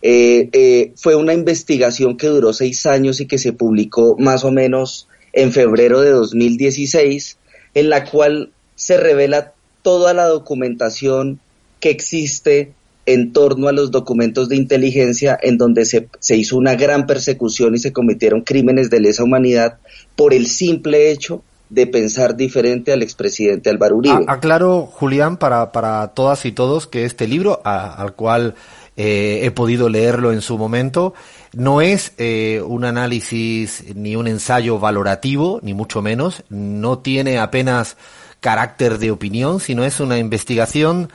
Eh, 0.00 0.92
fue 0.96 1.16
una 1.16 1.34
investigación 1.34 2.16
que 2.16 2.28
duró 2.28 2.52
seis 2.52 2.86
años 2.86 3.20
y 3.20 3.26
que 3.26 3.38
se 3.38 3.52
publicó 3.52 4.16
más 4.18 4.44
o 4.44 4.50
menos 4.50 5.06
en 5.32 5.52
febrero 5.52 6.00
de 6.00 6.10
2016, 6.10 7.38
en 7.74 7.90
la 7.90 8.04
cual 8.04 8.52
se 8.74 8.96
revela 8.96 9.52
toda 9.82 10.14
la 10.14 10.24
documentación 10.24 11.40
que 11.80 11.90
existe 11.90 12.72
en 13.06 13.32
torno 13.32 13.68
a 13.68 13.72
los 13.72 13.90
documentos 13.90 14.48
de 14.48 14.56
inteligencia 14.56 15.38
en 15.42 15.58
donde 15.58 15.84
se, 15.84 16.08
se, 16.20 16.36
hizo 16.36 16.56
una 16.56 16.74
gran 16.74 17.06
persecución 17.06 17.74
y 17.74 17.78
se 17.78 17.92
cometieron 17.92 18.42
crímenes 18.42 18.90
de 18.90 19.00
lesa 19.00 19.24
humanidad 19.24 19.78
por 20.16 20.32
el 20.32 20.46
simple 20.46 21.10
hecho 21.10 21.42
de 21.70 21.86
pensar 21.86 22.36
diferente 22.36 22.92
al 22.92 23.02
expresidente 23.02 23.70
Álvaro 23.70 23.96
Uribe. 23.96 24.24
aclaro, 24.28 24.86
Julián, 24.86 25.36
para, 25.36 25.72
para 25.72 26.08
todas 26.08 26.44
y 26.44 26.52
todos 26.52 26.86
que 26.86 27.04
este 27.04 27.26
libro, 27.26 27.60
al 27.64 28.14
cual 28.14 28.54
eh, 28.96 29.40
he 29.42 29.50
podido 29.50 29.88
leerlo 29.88 30.32
en 30.32 30.40
su 30.40 30.56
momento, 30.56 31.14
no 31.52 31.80
es 31.80 32.12
eh, 32.18 32.62
un 32.64 32.84
análisis 32.84 33.84
ni 33.94 34.14
un 34.14 34.28
ensayo 34.28 34.78
valorativo, 34.78 35.58
ni 35.62 35.74
mucho 35.74 36.00
menos, 36.00 36.44
no 36.48 36.98
tiene 36.98 37.38
apenas 37.38 37.96
carácter 38.40 38.98
de 38.98 39.10
opinión, 39.10 39.58
sino 39.58 39.84
es 39.84 40.00
una 40.00 40.18
investigación 40.18 41.10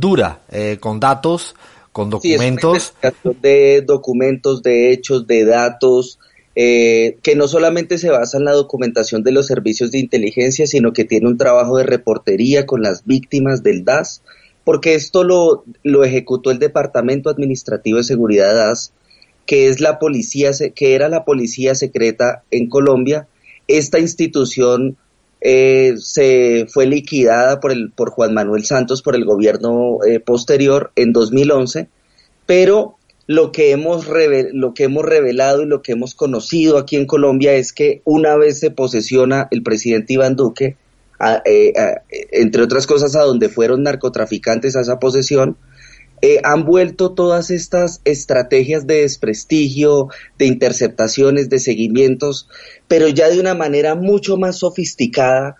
dura, 0.00 0.40
eh, 0.50 0.78
con 0.80 1.00
datos, 1.00 1.54
con 1.92 2.10
documentos. 2.10 2.94
de 3.40 3.82
documentos, 3.82 4.62
de 4.62 4.92
hechos, 4.92 5.26
de 5.26 5.44
datos, 5.44 6.18
eh, 6.56 7.18
que 7.22 7.36
no 7.36 7.48
solamente 7.48 7.98
se 7.98 8.10
basa 8.10 8.38
en 8.38 8.44
la 8.44 8.52
documentación 8.52 9.22
de 9.22 9.32
los 9.32 9.46
servicios 9.46 9.90
de 9.90 9.98
inteligencia, 9.98 10.66
sino 10.66 10.92
que 10.92 11.04
tiene 11.04 11.28
un 11.28 11.38
trabajo 11.38 11.78
de 11.78 11.84
reportería 11.84 12.66
con 12.66 12.82
las 12.82 13.04
víctimas 13.04 13.62
del 13.62 13.84
DAS, 13.84 14.22
porque 14.64 14.94
esto 14.94 15.24
lo, 15.24 15.64
lo 15.82 16.04
ejecutó 16.04 16.50
el 16.50 16.58
Departamento 16.58 17.30
Administrativo 17.30 17.98
de 17.98 18.04
Seguridad 18.04 18.54
DAS, 18.54 18.92
que 19.46 19.68
es 19.68 19.80
la 19.80 19.98
policía, 19.98 20.50
que 20.74 20.94
era 20.94 21.08
la 21.08 21.24
policía 21.24 21.74
secreta 21.74 22.42
en 22.50 22.68
Colombia. 22.68 23.28
Esta 23.68 23.98
institución 23.98 24.96
eh, 25.46 25.96
se 25.98 26.66
fue 26.70 26.86
liquidada 26.86 27.60
por, 27.60 27.70
el, 27.70 27.90
por 27.90 28.08
Juan 28.08 28.32
Manuel 28.32 28.64
Santos 28.64 29.02
por 29.02 29.14
el 29.14 29.26
gobierno 29.26 29.98
eh, 30.02 30.18
posterior 30.18 30.90
en 30.96 31.12
2011, 31.12 31.88
pero 32.46 32.96
lo 33.26 33.52
que, 33.52 33.70
hemos 33.70 34.08
lo 34.52 34.72
que 34.72 34.84
hemos 34.84 35.04
revelado 35.04 35.62
y 35.62 35.66
lo 35.66 35.82
que 35.82 35.92
hemos 35.92 36.14
conocido 36.14 36.78
aquí 36.78 36.96
en 36.96 37.06
Colombia 37.06 37.52
es 37.52 37.74
que 37.74 38.00
una 38.04 38.36
vez 38.36 38.58
se 38.58 38.70
posesiona 38.70 39.48
el 39.50 39.62
presidente 39.62 40.14
Iván 40.14 40.34
Duque, 40.34 40.76
eh, 41.44 41.72
entre 42.32 42.62
otras 42.62 42.86
cosas 42.86 43.14
a 43.14 43.22
donde 43.22 43.50
fueron 43.50 43.82
narcotraficantes 43.82 44.76
a 44.76 44.80
esa 44.80 44.98
posesión, 44.98 45.58
eh, 46.26 46.40
han 46.42 46.64
vuelto 46.64 47.12
todas 47.12 47.50
estas 47.50 48.00
estrategias 48.06 48.86
de 48.86 49.02
desprestigio, 49.02 50.08
de 50.38 50.46
interceptaciones, 50.46 51.50
de 51.50 51.58
seguimientos, 51.58 52.48
pero 52.88 53.08
ya 53.08 53.28
de 53.28 53.38
una 53.38 53.52
manera 53.52 53.94
mucho 53.94 54.38
más 54.38 54.60
sofisticada, 54.60 55.56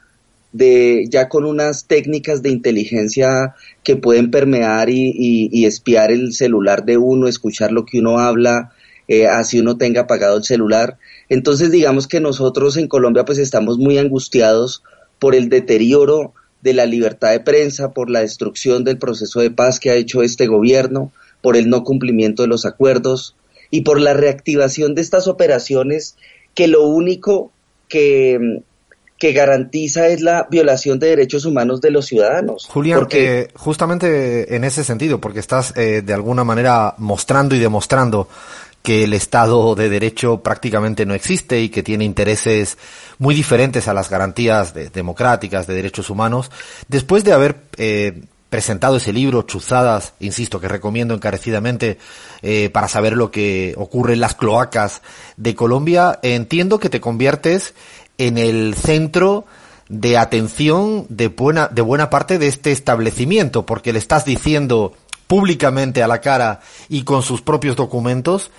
de 0.53 1.05
ya 1.11 1.29
con 1.29 1.45
unas 1.45 1.87
técnicas 1.87 2.41
de 2.41 2.49
inteligencia 2.49 3.55
que 3.83 3.97
pueden 3.97 4.31
permear 4.31 4.89
y, 4.89 5.67
espiar 5.67 6.11
el 6.11 6.33
celular 6.33 6.87
de 6.87 6.97
uno, 6.97 7.29
escuchar 7.29 7.71
lo 7.71 7.85
que 7.85 7.99
uno 7.99 8.19
habla, 8.19 8.73
eh, 9.07 9.27
así 9.27 9.61
uno 9.61 9.77
tenga 9.77 10.03
apagado 10.03 10.39
el 10.39 10.45
celular. 10.45 10.97
Entonces 11.29 11.73
digamos 11.73 12.09
que 12.09 12.21
nosotros 12.21 12.79
en 12.79 12.89
Colombia 12.89 13.27
pues 13.27 13.37
estamos 13.37 13.77
muy 13.77 13.99
angustiados 13.99 14.83
por 15.19 15.35
el 15.35 15.51
deterioro 15.51 16.33
de 16.65 16.73
la 16.73 16.87
libertad 16.87 17.31
de 17.31 17.41
prensa, 17.41 17.93
por 17.93 18.11
la 18.11 18.21
destrucción 18.21 18.85
del 18.85 18.99
proceso 18.99 19.41
de 19.41 19.51
paz 19.51 19.79
que 19.79 19.91
ha 19.91 19.95
hecho 19.95 20.23
este 20.23 20.47
gobierno, 20.47 21.13
por 21.43 21.57
el 21.57 21.69
no 21.69 21.85
cumplimiento 21.85 22.43
de 22.43 22.49
los 22.49 22.65
acuerdos 22.65 23.37
y 23.71 23.83
por 23.83 24.01
la 24.01 24.15
reactivación 24.15 24.95
de 24.95 25.03
estas 25.03 25.29
operaciones 25.29 26.17
que 26.55 26.67
lo 26.67 26.87
único 26.87 27.53
que, 27.87 28.63
que 29.19 29.33
garantiza 29.33 30.09
es 30.09 30.23
la 30.23 30.49
violación 30.51 30.99
de 30.99 31.09
derechos 31.09 31.45
humanos 31.45 31.83
de 31.83 31.91
los 31.91 32.07
ciudadanos. 32.07 32.67
Julián, 32.71 32.99
porque 32.99 33.49
justamente 33.55 34.57
en 34.57 34.65
ese 34.65 34.85
sentido, 34.85 35.21
porque 35.21 35.41
estás 35.41 35.77
eh, 35.77 36.01
de 36.01 36.15
alguna 36.15 36.45
manera 36.45 36.95
mostrando 36.97 37.55
y 37.55 37.59
demostrando 37.59 38.27
que 38.85 39.03
el 39.03 39.15
Estado 39.15 39.75
de 39.75 39.89
Derecho 39.89 40.43
prácticamente 40.43 41.07
no 41.07 41.15
existe 41.15 41.59
y 41.63 41.71
que 41.71 41.83
tiene 41.83 42.05
intereses 42.05 42.77
muy 43.19 43.35
diferentes 43.35 43.89
a 43.89 43.95
las 43.95 44.11
garantías 44.11 44.75
democráticas 44.75 45.67
de 45.67 45.73
derechos 45.73 46.11
humanos. 46.11 46.51
Después 46.87 47.25
de 47.25 47.33
haber 47.33 47.63
eh, 47.79 48.25
presentado 48.51 48.99
ese 48.99 49.15
libro, 49.15 49.41
Chuzadas, 49.41 50.13
insisto, 50.21 50.61
que 50.61 50.69
recomiendo 50.69 51.15
encarecidamente 51.15 51.97
eh, 52.43 52.69
para 52.69 52.89
saber 52.89 53.15
lo 53.15 53.31
que 53.31 53.73
ocurre 53.79 54.13
en 54.13 54.21
las 54.21 54.35
cloacas 54.35 55.01
de 55.39 55.55
Colombia, 55.55 56.19
entiendo 56.23 56.79
que 56.79 56.91
te 56.91 57.01
conviertes 57.01 57.73
en 58.19 58.37
el 58.37 58.75
centro 58.75 59.47
de 59.89 60.19
atención 60.19 61.07
de 61.09 61.29
buena, 61.29 61.69
de 61.69 61.81
buena 61.81 62.11
parte 62.11 62.39
de 62.39 62.49
este 62.49 62.71
establecimiento, 62.71 63.65
porque 63.65 63.95
le 63.95 63.99
estás 63.99 64.27
diciendo 64.27 64.93
públicamente 65.27 66.03
a 66.03 66.07
la 66.07 66.21
cara 66.21 66.61
y 66.91 67.05
con 67.05 67.23
sus 67.23 67.41
propios 67.41 67.77
documentos 67.77 68.51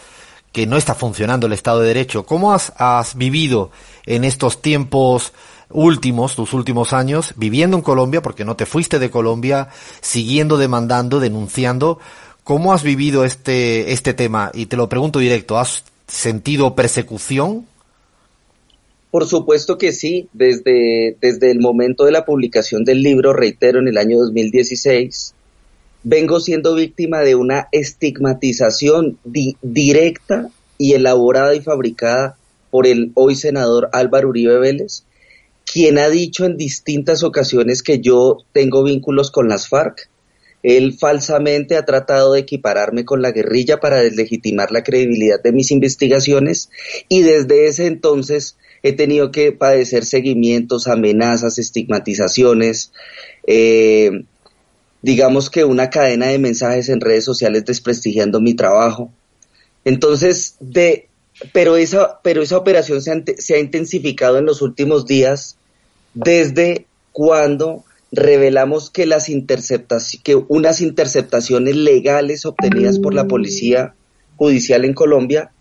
que 0.56 0.66
no 0.66 0.78
está 0.78 0.96
funcionando 0.96 1.48
el 1.48 1.54
Estado 1.54 1.82
de 1.82 1.90
Derecho. 1.90 2.26
¿Cómo 2.26 2.54
has, 2.54 2.72
has 2.78 3.18
vivido 3.18 3.72
en 4.06 4.24
estos 4.24 4.62
tiempos 4.62 5.34
últimos, 5.70 6.38
tus 6.38 6.54
últimos 6.54 6.94
años, 6.94 7.34
viviendo 7.36 7.76
en 7.76 7.84
Colombia, 7.84 8.22
porque 8.22 8.46
no 8.46 8.56
te 8.56 8.66
fuiste 8.66 8.98
de 8.98 9.10
Colombia, 9.10 9.68
siguiendo 10.00 10.56
demandando, 10.56 11.20
denunciando? 11.20 12.00
¿Cómo 12.46 12.72
has 12.72 12.84
vivido 12.84 13.26
este, 13.26 13.92
este 13.92 14.14
tema? 14.14 14.50
Y 14.54 14.68
te 14.68 14.78
lo 14.78 14.88
pregunto 14.88 15.20
directo, 15.20 15.58
¿has 15.58 15.84
sentido 16.08 16.74
persecución? 16.74 17.66
Por 19.12 19.26
supuesto 19.26 19.78
que 19.78 19.92
sí, 19.92 20.30
desde, 20.32 21.18
desde 21.20 21.52
el 21.52 21.60
momento 21.60 22.06
de 22.06 22.14
la 22.14 22.24
publicación 22.24 22.86
del 22.86 23.02
libro, 23.02 23.34
reitero, 23.34 23.80
en 23.80 23.90
el 23.90 23.98
año 23.98 24.20
2016, 24.20 25.35
vengo 26.06 26.40
siendo 26.40 26.76
víctima 26.76 27.22
de 27.22 27.34
una 27.34 27.68
estigmatización 27.72 29.18
directa 29.64 30.52
y 30.78 30.94
elaborada 30.94 31.56
y 31.56 31.62
fabricada 31.62 32.38
por 32.70 32.86
el 32.86 33.12
hoy 33.16 33.36
senador 33.36 33.90
Álvaro 33.92 34.30
Uribe 34.30 34.60
Vélez, 34.60 35.04
quien 35.66 35.98
ha 35.98 36.08
dicho 36.10 36.46
en 36.46 36.58
distintas 36.58 37.24
ocasiones 37.24 37.82
que 37.82 38.00
yo 38.02 38.38
tengo 38.54 38.84
vínculos 38.84 39.32
con 39.32 39.50
las 39.50 39.68
FARC. 39.68 40.08
Él 40.62 40.94
falsamente 40.94 41.76
ha 41.76 41.86
tratado 41.86 42.34
de 42.34 42.42
equipararme 42.42 43.04
con 43.04 43.24
la 43.24 43.32
guerrilla 43.32 43.80
para 43.80 44.00
deslegitimar 44.00 44.72
la 44.72 44.84
credibilidad 44.84 45.42
de 45.42 45.54
mis 45.54 45.72
investigaciones 45.72 46.70
y 47.10 47.24
desde 47.24 47.66
ese 47.66 47.88
entonces 47.88 48.58
he 48.84 48.94
tenido 48.94 49.32
que 49.32 49.52
padecer 49.52 50.06
seguimientos, 50.06 50.88
amenazas, 50.88 51.58
estigmatizaciones, 51.58 52.92
eh, 53.48 54.26
digamos 55.06 55.52
que 55.52 55.64
una 55.64 55.92
cadena 55.92 56.30
de 56.30 56.40
mensajes 56.40 56.90
en 56.90 57.00
redes 57.00 57.24
sociales 57.24 57.64
desprestigiando 57.64 58.42
mi 58.42 58.56
trabajo. 58.56 59.12
Entonces, 59.84 60.56
de, 60.60 61.10
pero 61.54 61.78
esa, 61.78 62.20
pero 62.24 62.42
esa 62.42 62.58
operación 62.58 63.04
se 63.04 63.54
ha, 63.54 63.60
intensificado 63.60 64.40
en 64.40 64.48
los 64.48 64.64
últimos 64.64 65.06
días 65.06 65.58
desde 66.16 66.88
cuando 67.12 67.84
revelamos 68.12 68.90
que 68.90 69.06
las 69.06 69.30
interceptaciones, 69.30 70.24
que 70.24 70.44
unas 70.48 70.82
interceptaciones 70.82 71.76
legales 71.76 72.44
obtenidas 72.48 72.98
por 72.98 73.14
la 73.14 73.28
policía 73.28 73.94
judicial 74.38 74.86
en 74.86 74.96
Colombia 74.96 75.52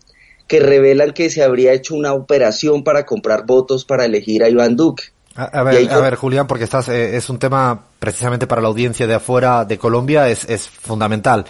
que 0.47 0.59
revelan 0.59 1.13
que 1.13 1.29
se 1.29 1.43
habría 1.43 1.73
hecho 1.73 1.93
una 1.93 2.13
operación 2.13 2.83
para 2.83 3.05
comprar 3.05 3.45
votos 3.45 3.85
para 3.85 4.05
elegir 4.05 4.43
a 4.43 4.49
Iván 4.49 4.75
Duque. 4.75 5.03
A, 5.35 5.63
ver, 5.63 5.91
a 5.91 5.97
ver, 5.99 6.15
Julián, 6.15 6.47
porque 6.47 6.63
estás, 6.63 6.87
eh, 6.87 7.17
es 7.17 7.29
un 7.29 7.39
tema 7.39 7.87
precisamente 7.99 8.47
para 8.47 8.61
la 8.61 8.69
audiencia 8.69 9.05
de 9.05 9.15
afuera 9.15 9.65
de 9.65 9.77
Colombia, 9.77 10.29
es, 10.29 10.45
es 10.45 10.69
fundamental. 10.69 11.45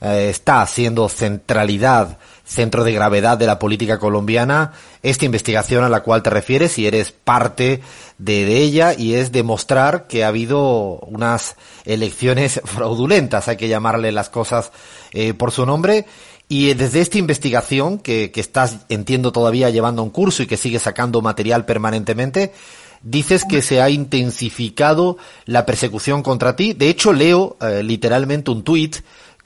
Eh, 0.00 0.28
está 0.30 0.66
siendo 0.66 1.08
centralidad, 1.08 2.18
centro 2.44 2.82
de 2.82 2.92
gravedad 2.92 3.38
de 3.38 3.46
la 3.46 3.58
política 3.58 3.98
colombiana, 3.98 4.72
esta 5.02 5.24
investigación 5.24 5.84
a 5.84 5.88
la 5.88 6.02
cual 6.02 6.22
te 6.22 6.30
refieres 6.30 6.78
y 6.78 6.86
eres 6.86 7.12
parte 7.12 7.80
de, 8.18 8.44
de 8.44 8.58
ella 8.58 8.94
y 8.96 9.14
es 9.14 9.30
demostrar 9.30 10.08
que 10.08 10.24
ha 10.24 10.28
habido 10.28 10.98
unas 11.00 11.56
elecciones 11.84 12.60
fraudulentas, 12.64 13.46
hay 13.46 13.56
que 13.56 13.68
llamarle 13.68 14.10
las 14.10 14.30
cosas 14.30 14.72
eh, 15.12 15.32
por 15.34 15.52
su 15.52 15.64
nombre. 15.64 16.06
Y 16.50 16.72
desde 16.72 17.02
esta 17.02 17.18
investigación 17.18 17.98
que, 17.98 18.30
que 18.30 18.40
estás, 18.40 18.78
entiendo, 18.88 19.32
todavía 19.32 19.68
llevando 19.68 20.02
un 20.02 20.08
curso 20.08 20.42
y 20.42 20.46
que 20.46 20.56
sigue 20.56 20.78
sacando 20.78 21.20
material 21.20 21.66
permanentemente, 21.66 22.54
dices 23.02 23.44
que 23.44 23.62
se 23.62 23.80
ha 23.80 23.90
intensificado 23.90 25.18
la 25.44 25.66
persecución 25.66 26.22
contra 26.22 26.56
ti. 26.56 26.72
De 26.72 26.88
hecho, 26.88 27.12
leo 27.12 27.56
eh, 27.60 27.82
literalmente 27.82 28.50
un 28.50 28.62
tuit 28.62 28.96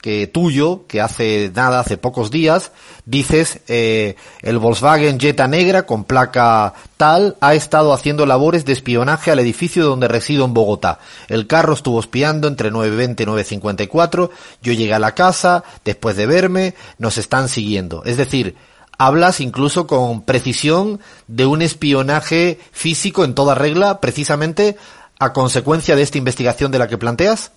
que 0.03 0.27
tuyo, 0.27 0.85
que 0.85 0.99
hace 0.99 1.49
nada, 1.55 1.79
hace 1.79 1.95
pocos 1.95 2.29
días, 2.29 2.73
dices, 3.05 3.61
eh, 3.69 4.17
el 4.41 4.57
Volkswagen 4.57 5.17
Jetta 5.17 5.47
negra 5.47 5.85
con 5.85 6.03
placa 6.03 6.73
tal 6.97 7.37
ha 7.39 7.53
estado 7.53 7.93
haciendo 7.93 8.25
labores 8.25 8.65
de 8.65 8.73
espionaje 8.73 9.31
al 9.31 9.39
edificio 9.39 9.85
donde 9.85 10.09
resido 10.09 10.43
en 10.43 10.53
Bogotá. 10.53 10.99
El 11.29 11.47
carro 11.47 11.73
estuvo 11.73 12.01
espiando 12.01 12.49
entre 12.49 12.69
9.20 12.69 13.21
y 13.21 13.59
9.54, 13.61 14.29
yo 14.61 14.73
llegué 14.73 14.93
a 14.93 14.99
la 14.99 15.15
casa, 15.15 15.63
después 15.85 16.17
de 16.17 16.25
verme, 16.25 16.75
nos 16.97 17.17
están 17.17 17.47
siguiendo. 17.47 18.03
Es 18.03 18.17
decir, 18.17 18.57
hablas 18.97 19.39
incluso 19.39 19.87
con 19.87 20.23
precisión 20.23 20.99
de 21.27 21.45
un 21.45 21.61
espionaje 21.61 22.59
físico 22.71 23.23
en 23.23 23.35
toda 23.35 23.55
regla, 23.55 23.99
precisamente 23.99 24.75
a 25.19 25.33
consecuencia 25.33 25.95
de 25.95 26.01
esta 26.01 26.17
investigación 26.17 26.71
de 26.71 26.79
la 26.79 26.87
que 26.87 26.97
planteas? 26.97 27.51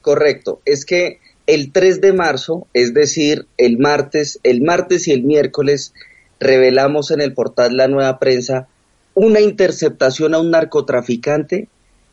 Correcto, 0.00 0.60
es 0.64 0.84
que 0.84 1.20
el 1.46 1.72
3 1.72 2.00
de 2.00 2.12
marzo, 2.12 2.66
es 2.72 2.94
decir, 2.94 3.46
el 3.58 3.78
martes, 3.78 4.38
el 4.42 4.62
martes 4.62 5.08
y 5.08 5.12
el 5.12 5.22
miércoles, 5.22 5.92
revelamos 6.40 7.10
en 7.10 7.20
el 7.20 7.34
portal 7.34 7.76
La 7.76 7.88
Nueva 7.88 8.18
Prensa 8.18 8.68
una 9.14 9.40
interceptación 9.40 10.34
a 10.34 10.38
un 10.38 10.50
narcotraficante 10.50 11.68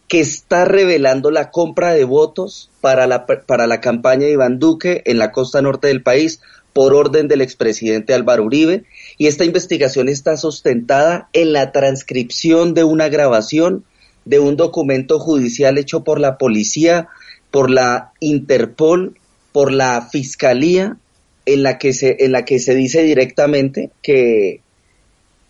que 0.08 0.20
está 0.20 0.66
revelando 0.66 1.30
la 1.30 1.52
compra 1.52 1.94
de 1.94 2.04
votos 2.04 2.70
para 2.82 3.06
la, 3.06 3.26
para 3.26 3.68
la 3.68 3.80
campaña 3.80 4.26
de 4.26 4.34
Iván 4.34 4.60
Duque 4.60 5.04
en 5.06 5.20
la 5.20 5.32
costa 5.32 5.62
norte 5.62 5.88
del 5.88 6.02
país, 6.02 6.42
por 6.74 6.94
orden 6.94 7.28
del 7.28 7.42
expresidente 7.42 8.14
Álvaro 8.14 8.44
Uribe 8.44 8.84
y 9.18 9.28
esta 9.28 9.46
investigación 9.46 10.08
está 10.10 10.38
sustentada 10.38 11.30
en 11.34 11.54
la 11.54 11.72
transcripción 11.72 12.74
de 12.74 12.84
una 12.84 13.10
grabación 13.10 13.84
de 14.26 14.40
un 14.40 14.56
documento 14.58 15.20
judicial 15.20 15.78
hecho 15.78 16.04
por 16.04 16.20
la 16.20 16.38
policía, 16.38 17.08
por 17.52 17.72
la 17.72 18.12
Interpol, 18.20 19.18
por 19.52 19.72
la 19.72 20.08
Fiscalía, 20.12 20.98
en 21.46 21.64
la 21.64 21.80
que 21.80 21.94
se, 21.94 22.18
en 22.20 22.32
la 22.32 22.46
que 22.46 22.60
se 22.60 22.76
dice 22.76 23.02
directamente 23.02 23.90
que, 24.04 24.62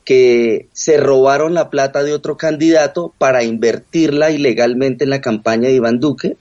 que 0.06 0.68
se 0.72 0.98
robaron 0.98 1.54
la 1.54 1.70
plata 1.70 2.04
de 2.04 2.14
otro 2.14 2.38
candidato 2.38 3.14
para 3.18 3.44
invertirla 3.44 4.32
ilegalmente 4.32 5.04
en 5.04 5.10
la 5.10 5.22
campaña 5.22 5.68
de 5.68 5.76
Iván 5.76 6.00
Duque. 6.00 6.38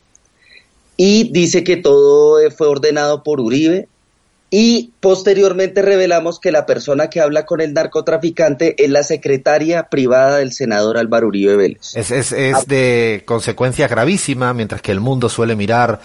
Y 0.97 1.31
dice 1.33 1.65
que 1.65 1.77
todo 1.77 2.39
fue 2.53 2.69
ordenado 2.69 3.23
por 3.23 3.41
Uribe 3.41 3.89
y 4.51 4.93
posteriormente 5.01 5.83
revelamos 5.83 6.41
que 6.41 6.53
la 6.53 6.65
persona 6.65 7.11
que 7.11 7.21
habla 7.21 7.45
con 7.45 7.61
el 7.61 7.75
narcotraficante 7.75 8.83
es 8.83 8.91
la 8.91 9.03
secretaria 9.03 9.89
privada 9.89 10.39
del 10.39 10.53
senador 10.53 10.97
Álvaro 10.97 11.29
Uribe 11.29 11.57
Vélez. 11.57 11.95
Es, 11.95 12.11
es, 12.11 12.33
es 12.33 12.67
de 12.67 13.23
consecuencia 13.27 13.89
gravísima, 13.89 14.55
mientras 14.55 14.81
que 14.81 14.93
el 14.93 15.01
mundo 15.01 15.29
suele 15.29 15.55
mirar 15.55 16.01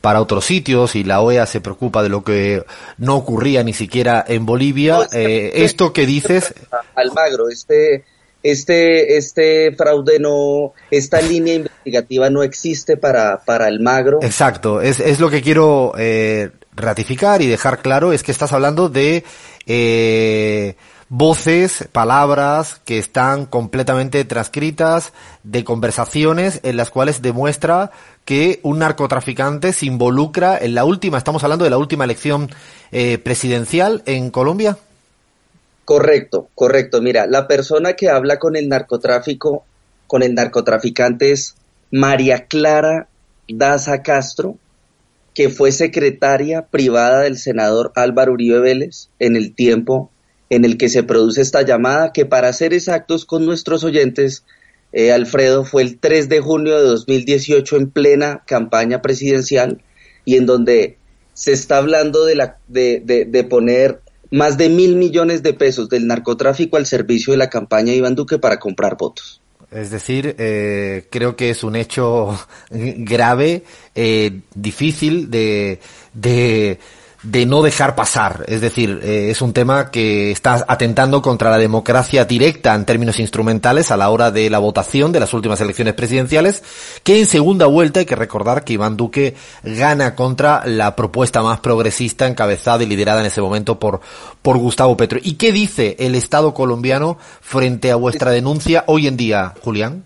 para 0.00 0.20
otros 0.20 0.44
sitios 0.44 0.96
y 0.96 1.04
la 1.04 1.22
OEA 1.22 1.46
se 1.46 1.62
preocupa 1.62 2.02
de 2.02 2.10
lo 2.10 2.22
que 2.22 2.64
no 2.98 3.16
ocurría 3.16 3.62
ni 3.62 3.72
siquiera 3.72 4.22
en 4.26 4.44
Bolivia. 4.44 5.08
eh, 5.12 5.52
esto 5.54 5.92
que 5.92 6.04
dices... 6.04 6.52
Almagro, 6.94 7.48
este, 7.48 8.04
este, 8.42 9.16
este 9.16 9.72
fraude 9.72 10.18
no, 10.18 10.74
esta 10.90 11.22
línea 11.22 11.54
investigativa 11.54 12.28
no 12.28 12.42
existe 12.42 12.98
para, 12.98 13.40
para 13.46 13.64
Almagro. 13.64 14.18
Exacto, 14.20 14.82
es, 14.82 15.00
es 15.00 15.18
lo 15.20 15.30
que 15.30 15.40
quiero 15.40 15.94
eh, 15.96 16.50
ratificar 16.74 17.42
y 17.42 17.46
dejar 17.46 17.80
claro 17.80 18.12
es 18.12 18.22
que 18.22 18.32
estás 18.32 18.52
hablando 18.52 18.88
de 18.88 19.24
eh, 19.66 20.76
voces, 21.08 21.88
palabras 21.92 22.80
que 22.84 22.98
están 22.98 23.46
completamente 23.46 24.24
transcritas 24.24 25.12
de 25.42 25.64
conversaciones 25.64 26.60
en 26.62 26.76
las 26.76 26.90
cuales 26.90 27.22
demuestra 27.22 27.90
que 28.24 28.60
un 28.62 28.78
narcotraficante 28.78 29.72
se 29.72 29.86
involucra 29.86 30.58
en 30.58 30.74
la 30.74 30.84
última, 30.84 31.18
estamos 31.18 31.44
hablando 31.44 31.64
de 31.64 31.70
la 31.70 31.78
última 31.78 32.04
elección 32.04 32.50
eh, 32.90 33.18
presidencial 33.18 34.02
en 34.06 34.30
Colombia. 34.30 34.78
Correcto, 35.84 36.48
correcto. 36.54 37.02
Mira, 37.02 37.26
la 37.26 37.46
persona 37.46 37.92
que 37.92 38.08
habla 38.08 38.38
con 38.38 38.56
el 38.56 38.68
narcotráfico, 38.68 39.64
con 40.06 40.22
el 40.22 40.34
narcotraficante 40.34 41.32
es 41.32 41.56
María 41.90 42.46
Clara 42.46 43.08
Daza 43.46 44.02
Castro, 44.02 44.56
que 45.34 45.50
fue 45.50 45.72
secretaria 45.72 46.66
privada 46.68 47.22
del 47.22 47.36
senador 47.36 47.92
Álvaro 47.96 48.32
Uribe 48.32 48.60
Vélez 48.60 49.10
en 49.18 49.36
el 49.36 49.54
tiempo 49.54 50.10
en 50.48 50.64
el 50.64 50.78
que 50.78 50.88
se 50.88 51.02
produce 51.02 51.40
esta 51.40 51.62
llamada, 51.62 52.12
que 52.12 52.26
para 52.26 52.52
ser 52.52 52.72
exactos 52.72 53.24
con 53.24 53.44
nuestros 53.44 53.82
oyentes, 53.82 54.44
eh, 54.92 55.10
Alfredo, 55.10 55.64
fue 55.64 55.82
el 55.82 55.98
3 55.98 56.28
de 56.28 56.40
junio 56.40 56.76
de 56.76 56.82
2018 56.82 57.76
en 57.76 57.90
plena 57.90 58.42
campaña 58.46 59.02
presidencial 59.02 59.82
y 60.24 60.36
en 60.36 60.46
donde 60.46 60.98
se 61.32 61.52
está 61.52 61.78
hablando 61.78 62.24
de, 62.24 62.36
la, 62.36 62.58
de, 62.68 63.46
poner 63.50 64.00
más 64.30 64.56
de 64.56 64.68
mil 64.68 64.94
millones 64.94 65.42
de 65.42 65.52
pesos 65.52 65.88
del 65.88 66.06
narcotráfico 66.06 66.76
al 66.76 66.86
servicio 66.86 67.32
de 67.32 67.38
la 67.38 67.50
campaña 67.50 67.90
de 67.90 67.98
Iván 67.98 68.14
Duque 68.14 68.38
para 68.38 68.58
comprar 68.58 68.96
votos. 68.96 69.40
Es 69.74 69.90
decir, 69.90 70.36
eh, 70.38 71.06
creo 71.10 71.34
que 71.34 71.50
es 71.50 71.64
un 71.64 71.74
hecho 71.74 72.38
grave, 72.70 73.64
eh, 73.94 74.40
difícil 74.54 75.30
de, 75.30 75.80
de, 76.12 76.78
de 77.24 77.46
no 77.46 77.62
dejar 77.62 77.94
pasar. 77.94 78.44
Es 78.46 78.60
decir, 78.60 79.00
eh, 79.02 79.30
es 79.30 79.42
un 79.42 79.52
tema 79.52 79.90
que 79.90 80.30
está 80.30 80.64
atentando 80.68 81.22
contra 81.22 81.50
la 81.50 81.58
democracia 81.58 82.24
directa 82.24 82.74
en 82.74 82.84
términos 82.84 83.18
instrumentales 83.18 83.90
a 83.90 83.96
la 83.96 84.10
hora 84.10 84.30
de 84.30 84.50
la 84.50 84.58
votación 84.58 85.10
de 85.10 85.20
las 85.20 85.32
últimas 85.34 85.60
elecciones 85.60 85.94
presidenciales, 85.94 86.62
que 87.02 87.18
en 87.18 87.26
segunda 87.26 87.66
vuelta 87.66 88.00
hay 88.00 88.06
que 88.06 88.14
recordar 88.14 88.62
que 88.62 88.74
Iván 88.74 88.96
Duque 88.96 89.34
gana 89.62 90.14
contra 90.14 90.62
la 90.66 90.94
propuesta 90.94 91.42
más 91.42 91.60
progresista 91.60 92.26
encabezada 92.26 92.82
y 92.82 92.86
liderada 92.86 93.20
en 93.20 93.26
ese 93.26 93.40
momento 93.40 93.78
por, 93.78 94.00
por 94.42 94.58
Gustavo 94.58 94.96
Petro. 94.96 95.18
¿Y 95.22 95.34
qué 95.34 95.50
dice 95.50 95.96
el 95.98 96.14
Estado 96.14 96.52
colombiano 96.52 97.16
frente 97.40 97.90
a 97.90 97.96
vuestra 97.96 98.30
denuncia 98.30 98.84
hoy 98.86 99.06
en 99.06 99.16
día, 99.16 99.54
Julián? 99.62 100.04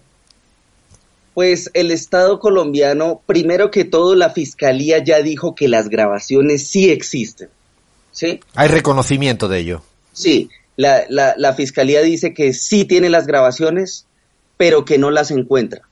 Pues 1.39 1.71
el 1.75 1.93
Estado 1.93 2.41
colombiano, 2.41 3.23
primero 3.25 3.71
que 3.71 3.85
todo, 3.85 4.17
la 4.17 4.31
Fiscalía 4.31 4.99
ya 5.05 5.23
dijo 5.23 5.55
que 5.55 5.69
las 5.69 5.89
grabaciones 5.89 6.67
sí 6.67 6.91
existen. 6.91 7.49
¿sí? 8.11 8.41
Hay 8.57 8.67
reconocimiento 8.67 9.47
de 9.47 9.61
ello. 9.61 9.83
Sí, 10.13 10.51
la, 10.75 11.05
la, 11.09 11.55
Fiscalía 11.55 12.03
dice 12.03 12.35
que 12.35 12.53
sí 12.53 12.87
tiene 12.87 13.09
las 13.09 13.29
grabaciones, 13.29 14.05
pero 14.57 14.85
que 14.85 14.99
no 14.99 15.13
las 15.13 15.31
encuentra. 15.31 15.83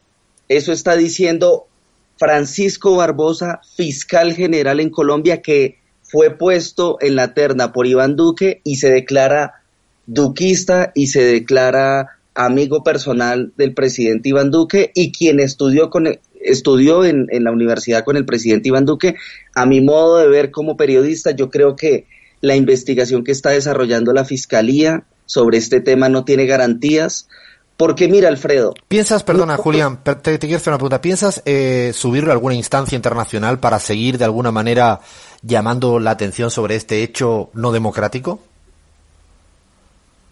Eso 0.48 0.72
está 0.72 0.96
diciendo 0.96 1.68
Francisco 2.16 2.96
Barbosa, 2.96 3.60
fiscal 3.76 4.34
general 4.34 4.80
en 4.80 4.90
Colombia, 4.90 5.42
que 5.42 5.78
fue 6.02 6.36
puesto 6.36 6.98
en 7.00 7.14
la 7.14 7.34
terna 7.34 7.72
por 7.72 7.86
Iván 7.86 8.16
Duque 8.16 8.62
y 8.64 8.78
se 8.78 8.90
declara 8.90 9.62
duquista 10.06 10.90
y 10.96 11.06
se 11.06 11.22
declara 11.22 12.15
amigo 12.36 12.84
personal 12.84 13.52
del 13.56 13.74
presidente 13.74 14.28
Iván 14.28 14.50
Duque 14.50 14.92
y 14.94 15.10
quien 15.10 15.40
estudió 15.40 15.90
con 15.90 16.06
estudió 16.40 17.04
en, 17.04 17.26
en, 17.30 17.42
la 17.42 17.50
universidad 17.50 18.04
con 18.04 18.16
el 18.16 18.24
presidente 18.24 18.68
Iván 18.68 18.84
Duque. 18.84 19.16
A 19.54 19.66
mi 19.66 19.80
modo 19.80 20.18
de 20.18 20.28
ver 20.28 20.52
como 20.52 20.76
periodista, 20.76 21.32
yo 21.32 21.50
creo 21.50 21.74
que 21.74 22.06
la 22.40 22.54
investigación 22.54 23.24
que 23.24 23.32
está 23.32 23.50
desarrollando 23.50 24.12
la 24.12 24.24
fiscalía 24.24 25.04
sobre 25.24 25.58
este 25.58 25.80
tema 25.80 26.08
no 26.08 26.24
tiene 26.24 26.46
garantías. 26.46 27.28
Porque 27.76 28.08
mira, 28.08 28.28
Alfredo. 28.28 28.72
¿Piensas, 28.88 29.22
perdona, 29.22 29.56
Julián, 29.58 30.02
te, 30.02 30.38
quiero 30.38 30.56
hacer 30.56 30.70
una 30.70 30.78
pregunta. 30.78 31.02
¿Piensas 31.02 31.42
eh, 31.44 31.90
subirlo 31.94 32.30
a 32.30 32.34
alguna 32.34 32.54
instancia 32.54 32.96
internacional 32.96 33.58
para 33.58 33.78
seguir 33.78 34.16
de 34.16 34.24
alguna 34.24 34.50
manera 34.50 35.00
llamando 35.42 35.98
la 35.98 36.12
atención 36.12 36.50
sobre 36.50 36.76
este 36.76 37.02
hecho 37.02 37.50
no 37.52 37.72
democrático? 37.72 38.40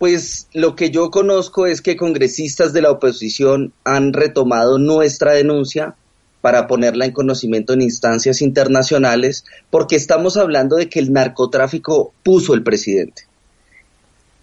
Pues 0.04 0.48
lo 0.52 0.76
que 0.76 0.90
yo 0.90 1.10
conozco 1.10 1.64
es 1.64 1.80
que 1.80 1.96
congresistas 1.96 2.74
de 2.74 2.82
la 2.82 2.90
oposición 2.90 3.72
han 3.84 4.12
retomado 4.12 4.76
nuestra 4.76 5.32
denuncia 5.32 5.94
para 6.42 6.66
ponerla 6.66 7.06
en 7.06 7.12
conocimiento 7.12 7.72
en 7.72 7.80
instancias 7.80 8.42
internacionales, 8.42 9.46
porque 9.70 9.96
estamos 9.96 10.36
hablando 10.36 10.76
de 10.76 10.90
que 10.90 10.98
el 10.98 11.10
narcotráfico 11.10 12.12
puso 12.22 12.52
el 12.52 12.62
presidente. 12.62 13.22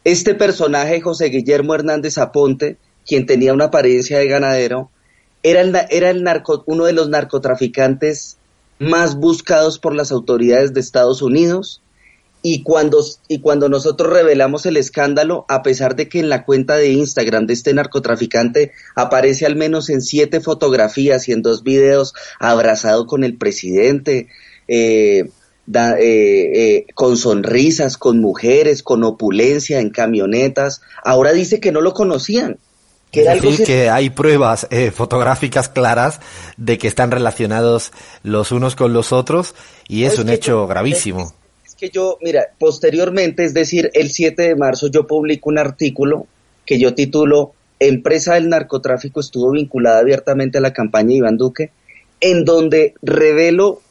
Este 0.03 0.33
personaje, 0.33 0.99
José 0.99 1.25
Guillermo 1.25 1.75
Hernández 1.75 2.17
Aponte, 2.17 2.77
quien 3.05 3.27
tenía 3.27 3.53
una 3.53 3.65
apariencia 3.65 4.17
de 4.17 4.27
ganadero, 4.27 4.89
era, 5.43 5.61
el, 5.61 5.77
era 5.91 6.09
el 6.09 6.23
narco, 6.23 6.63
uno 6.65 6.85
de 6.85 6.93
los 6.93 7.07
narcotraficantes 7.07 8.37
más 8.79 9.15
buscados 9.15 9.77
por 9.77 9.93
las 9.93 10.11
autoridades 10.11 10.73
de 10.73 10.79
Estados 10.79 11.21
Unidos 11.21 11.83
y 12.43 12.63
cuando, 12.63 13.03
y 13.27 13.39
cuando 13.39 13.69
nosotros 13.69 14.11
revelamos 14.11 14.65
el 14.65 14.77
escándalo, 14.77 15.45
a 15.47 15.61
pesar 15.61 15.95
de 15.95 16.09
que 16.09 16.19
en 16.19 16.29
la 16.29 16.43
cuenta 16.43 16.75
de 16.75 16.91
Instagram 16.91 17.45
de 17.45 17.53
este 17.53 17.73
narcotraficante 17.73 18.71
aparece 18.95 19.45
al 19.45 19.55
menos 19.55 19.89
en 19.89 20.01
siete 20.01 20.41
fotografías 20.41 21.27
y 21.27 21.33
en 21.33 21.43
dos 21.43 21.63
videos 21.63 22.13
abrazado 22.39 23.05
con 23.05 23.23
el 23.23 23.37
presidente, 23.37 24.27
eh, 24.67 25.29
eh, 25.73 25.97
eh, 25.99 26.85
con 26.95 27.15
sonrisas, 27.15 27.97
con 27.97 28.19
mujeres, 28.19 28.81
con 28.81 29.03
opulencia, 29.03 29.79
en 29.79 29.91
camionetas, 29.91 30.81
ahora 31.03 31.33
dice 31.33 31.59
que 31.59 31.71
no 31.71 31.81
lo 31.81 31.93
conocían. 31.93 32.57
Que 33.11 33.23
es 33.23 33.41
decir, 33.41 33.65
que 33.65 33.89
hay 33.89 34.09
pruebas 34.09 34.67
fotográficas 34.93 35.67
claras 35.67 36.21
de 36.55 36.77
que 36.77 36.87
están 36.87 37.11
relacionados 37.11 37.91
los 38.23 38.53
unos 38.53 38.77
con 38.77 38.93
los 38.93 39.11
otros 39.11 39.53
y 39.89 40.05
es 40.05 40.17
un 40.17 40.29
hecho 40.29 40.65
gravísimo 40.65 41.33
que 41.81 41.89
yo, 41.89 42.19
mira, 42.21 42.49
posteriormente, 42.59 43.43
es 43.43 43.55
decir, 43.55 43.89
el 43.95 44.11
7 44.11 44.39
de 44.43 44.55
marzo 44.55 44.85
yo 44.87 45.07
publico 45.07 45.49
un 45.49 45.57
artículo 45.57 46.27
que 46.63 46.77
yo 46.77 46.93
titulo 46.93 47.53
Empresa 47.79 48.35
del 48.35 48.49
narcotráfico 48.49 49.19
estuvo 49.19 49.49
vinculada 49.49 49.97
abiertamente 49.97 50.59
a 50.59 50.61
la 50.61 50.73
campaña 50.73 51.07
de 51.07 51.15
Iván 51.15 51.37
Duque, 51.37 51.71
en 52.19 52.45
donde 52.45 52.93
revelo 53.01 53.81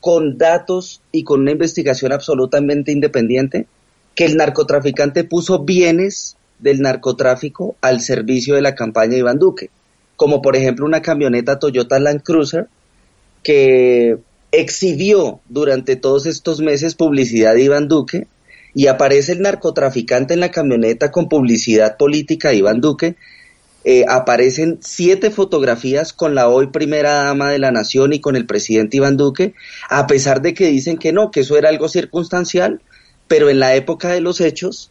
con 0.00 0.36
datos 0.36 1.00
y 1.12 1.22
con 1.22 1.42
una 1.42 1.52
investigación 1.52 2.10
absolutamente 2.10 2.90
independiente 2.90 3.68
que 4.16 4.24
el 4.24 4.36
narcotraficante 4.36 5.22
puso 5.22 5.60
bienes 5.60 6.36
del 6.58 6.80
narcotráfico 6.80 7.76
al 7.80 8.00
servicio 8.00 8.56
de 8.56 8.62
la 8.62 8.74
campaña 8.74 9.16
Iván 9.16 9.38
Duque, 9.38 9.70
como 10.16 10.42
por 10.42 10.56
ejemplo 10.56 10.84
una 10.84 11.00
camioneta 11.00 11.60
Toyota 11.60 12.00
Land 12.00 12.24
Cruiser 12.24 12.66
que 13.44 14.18
exhibió 14.60 15.40
durante 15.48 15.96
todos 15.96 16.26
estos 16.26 16.60
meses 16.60 16.94
publicidad 16.94 17.54
de 17.54 17.62
Iván 17.62 17.88
Duque 17.88 18.26
y 18.74 18.88
aparece 18.88 19.32
el 19.32 19.40
narcotraficante 19.40 20.34
en 20.34 20.40
la 20.40 20.50
camioneta 20.50 21.10
con 21.10 21.28
publicidad 21.28 21.96
política 21.96 22.50
de 22.50 22.56
Iván 22.56 22.80
Duque. 22.80 23.16
Eh, 23.84 24.04
aparecen 24.08 24.78
siete 24.82 25.30
fotografías 25.30 26.12
con 26.12 26.34
la 26.34 26.48
hoy 26.48 26.66
primera 26.66 27.12
dama 27.24 27.50
de 27.52 27.58
la 27.58 27.70
nación 27.70 28.12
y 28.12 28.20
con 28.20 28.34
el 28.36 28.44
presidente 28.44 28.96
Iván 28.96 29.16
Duque, 29.16 29.54
a 29.88 30.06
pesar 30.06 30.42
de 30.42 30.54
que 30.54 30.66
dicen 30.66 30.98
que 30.98 31.12
no, 31.12 31.30
que 31.30 31.40
eso 31.40 31.56
era 31.56 31.68
algo 31.68 31.88
circunstancial, 31.88 32.82
pero 33.28 33.48
en 33.48 33.60
la 33.60 33.76
época 33.76 34.10
de 34.10 34.20
los 34.20 34.40
hechos, 34.40 34.90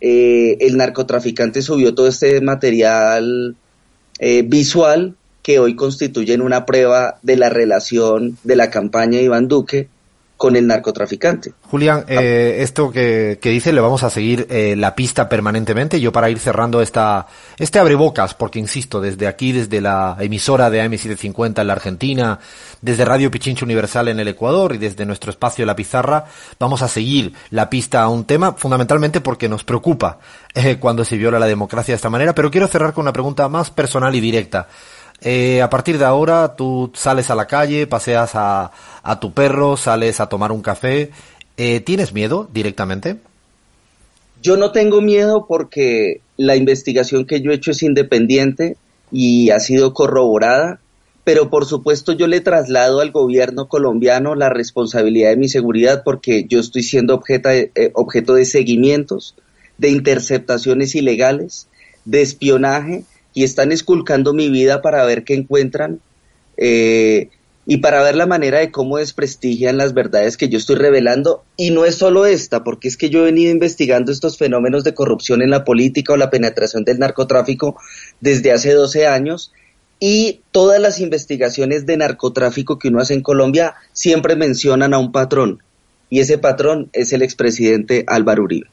eh, 0.00 0.56
el 0.60 0.76
narcotraficante 0.76 1.62
subió 1.62 1.94
todo 1.94 2.06
este 2.06 2.40
material 2.40 3.56
eh, 4.20 4.42
visual 4.42 5.16
que 5.48 5.58
hoy 5.58 5.74
constituyen 5.74 6.42
una 6.42 6.66
prueba 6.66 7.16
de 7.22 7.38
la 7.38 7.48
relación 7.48 8.36
de 8.44 8.54
la 8.54 8.68
campaña 8.68 9.16
de 9.16 9.24
Iván 9.24 9.48
Duque 9.48 9.88
con 10.36 10.56
el 10.56 10.66
narcotraficante. 10.66 11.54
Julián, 11.62 12.04
eh, 12.06 12.58
esto 12.60 12.90
que, 12.90 13.38
que, 13.40 13.48
dice 13.48 13.72
le 13.72 13.80
vamos 13.80 14.02
a 14.02 14.10
seguir 14.10 14.46
eh, 14.50 14.76
la 14.76 14.94
pista 14.94 15.26
permanentemente. 15.26 16.00
Yo 16.00 16.12
para 16.12 16.28
ir 16.28 16.38
cerrando 16.38 16.82
esta 16.82 17.26
este 17.58 17.78
abrebocas, 17.78 18.34
porque 18.34 18.58
insisto, 18.58 19.00
desde 19.00 19.26
aquí, 19.26 19.52
desde 19.52 19.80
la 19.80 20.18
emisora 20.20 20.68
de 20.68 20.82
AM750 20.82 21.62
en 21.62 21.66
la 21.66 21.72
Argentina, 21.72 22.38
desde 22.82 23.06
Radio 23.06 23.30
Pichincho 23.30 23.64
Universal 23.64 24.08
en 24.08 24.20
el 24.20 24.28
Ecuador 24.28 24.74
y 24.74 24.78
desde 24.78 25.06
nuestro 25.06 25.30
espacio 25.30 25.64
La 25.64 25.74
Pizarra, 25.74 26.26
vamos 26.60 26.82
a 26.82 26.88
seguir 26.88 27.32
la 27.50 27.70
pista 27.70 28.02
a 28.02 28.08
un 28.08 28.26
tema, 28.26 28.52
fundamentalmente 28.52 29.22
porque 29.22 29.48
nos 29.48 29.64
preocupa 29.64 30.18
eh, 30.54 30.76
cuando 30.78 31.06
se 31.06 31.16
viola 31.16 31.38
la 31.38 31.46
democracia 31.46 31.92
de 31.92 31.96
esta 31.96 32.10
manera. 32.10 32.34
Pero 32.34 32.50
quiero 32.50 32.68
cerrar 32.68 32.92
con 32.92 33.02
una 33.02 33.14
pregunta 33.14 33.48
más 33.48 33.70
personal 33.70 34.14
y 34.14 34.20
directa. 34.20 34.68
Eh, 35.20 35.60
a 35.62 35.68
partir 35.68 35.98
de 35.98 36.04
ahora 36.04 36.54
tú 36.54 36.92
sales 36.94 37.30
a 37.30 37.34
la 37.34 37.46
calle, 37.46 37.86
paseas 37.86 38.32
a, 38.34 38.70
tu 39.20 39.32
perro, 39.32 39.76
sales 39.76 40.20
a 40.20 40.28
tomar 40.28 40.52
un 40.52 40.62
café. 40.62 41.10
Eh, 41.56 41.80
¿Tienes 41.80 42.12
miedo 42.12 42.48
directamente? 42.52 43.16
Yo 44.42 44.56
no 44.56 44.70
tengo 44.70 45.00
miedo 45.00 45.46
porque 45.48 46.20
la 46.36 46.54
investigación 46.54 47.26
que 47.26 47.40
yo 47.40 47.50
he 47.50 47.54
hecho 47.54 47.72
es 47.72 47.82
independiente 47.82 48.76
y 49.10 49.50
ha 49.50 49.58
sido 49.58 49.92
corroborada, 49.92 50.78
pero 51.24 51.50
por 51.50 51.66
supuesto 51.66 52.12
yo 52.12 52.28
le 52.28 52.40
traslado 52.40 53.00
al 53.00 53.10
gobierno 53.10 53.66
colombiano 53.66 54.36
la 54.36 54.48
responsabilidad 54.48 55.30
de 55.30 55.36
mi 55.36 55.48
seguridad 55.48 56.02
porque 56.04 56.44
yo 56.48 56.60
estoy 56.60 56.84
siendo 56.84 57.20
eh, 57.28 57.90
objeto 57.94 58.34
de 58.34 58.44
seguimientos, 58.44 59.34
de 59.78 59.90
interceptaciones 59.90 60.94
ilegales, 60.94 61.66
de 62.04 62.22
espionaje 62.22 63.04
y 63.34 63.44
están 63.44 63.72
esculcando 63.72 64.32
mi 64.32 64.48
vida 64.48 64.82
para 64.82 65.04
ver 65.04 65.24
qué 65.24 65.34
encuentran 65.34 66.00
eh, 66.56 67.30
y 67.70 67.76
para 67.76 68.02
ver 68.02 68.16
la 68.16 68.26
manera 68.26 68.60
de 68.60 68.70
cómo 68.70 68.96
desprestigian 68.96 69.76
las 69.76 69.92
verdades 69.92 70.38
que 70.38 70.48
yo 70.48 70.56
estoy 70.56 70.76
revelando. 70.76 71.44
Y 71.56 71.70
no 71.70 71.84
es 71.84 71.96
solo 71.96 72.24
esta, 72.24 72.64
porque 72.64 72.88
es 72.88 72.96
que 72.96 73.10
yo 73.10 73.20
he 73.20 73.24
venido 73.24 73.52
investigando 73.52 74.10
estos 74.10 74.38
fenómenos 74.38 74.84
de 74.84 74.94
corrupción 74.94 75.42
en 75.42 75.50
la 75.50 75.64
política 75.64 76.14
o 76.14 76.16
la 76.16 76.30
penetración 76.30 76.84
del 76.84 76.98
narcotráfico 76.98 77.76
desde 78.20 78.52
hace 78.52 78.72
12 78.72 79.06
años. 79.06 79.52
Y 80.00 80.40
todas 80.50 80.80
las 80.80 80.98
investigaciones 80.98 81.84
de 81.84 81.98
narcotráfico 81.98 82.78
que 82.78 82.88
uno 82.88 83.00
hace 83.00 83.12
en 83.12 83.20
Colombia 83.20 83.74
siempre 83.92 84.34
mencionan 84.34 84.94
a 84.94 84.98
un 84.98 85.12
patrón. 85.12 85.62
Y 86.08 86.20
ese 86.20 86.38
patrón 86.38 86.88
es 86.94 87.12
el 87.12 87.20
expresidente 87.20 88.04
Álvaro 88.06 88.44
Uribe. 88.44 88.68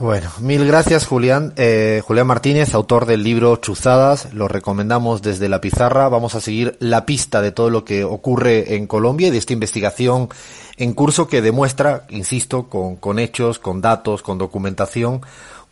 Bueno, 0.00 0.30
mil 0.38 0.64
gracias 0.64 1.06
Julián. 1.06 1.52
Eh, 1.56 2.02
Julián 2.06 2.28
Martínez, 2.28 2.72
autor 2.72 3.04
del 3.04 3.24
libro 3.24 3.56
Chuzadas, 3.56 4.32
lo 4.32 4.46
recomendamos 4.46 5.22
desde 5.22 5.48
la 5.48 5.60
pizarra. 5.60 6.08
Vamos 6.08 6.36
a 6.36 6.40
seguir 6.40 6.76
la 6.78 7.04
pista 7.04 7.42
de 7.42 7.50
todo 7.50 7.68
lo 7.68 7.84
que 7.84 8.04
ocurre 8.04 8.76
en 8.76 8.86
Colombia 8.86 9.26
y 9.26 9.30
de 9.32 9.38
esta 9.38 9.54
investigación 9.54 10.28
en 10.76 10.94
curso 10.94 11.26
que 11.26 11.42
demuestra, 11.42 12.06
insisto, 12.10 12.68
con, 12.68 12.94
con 12.94 13.18
hechos, 13.18 13.58
con 13.58 13.80
datos, 13.80 14.22
con 14.22 14.38
documentación, 14.38 15.20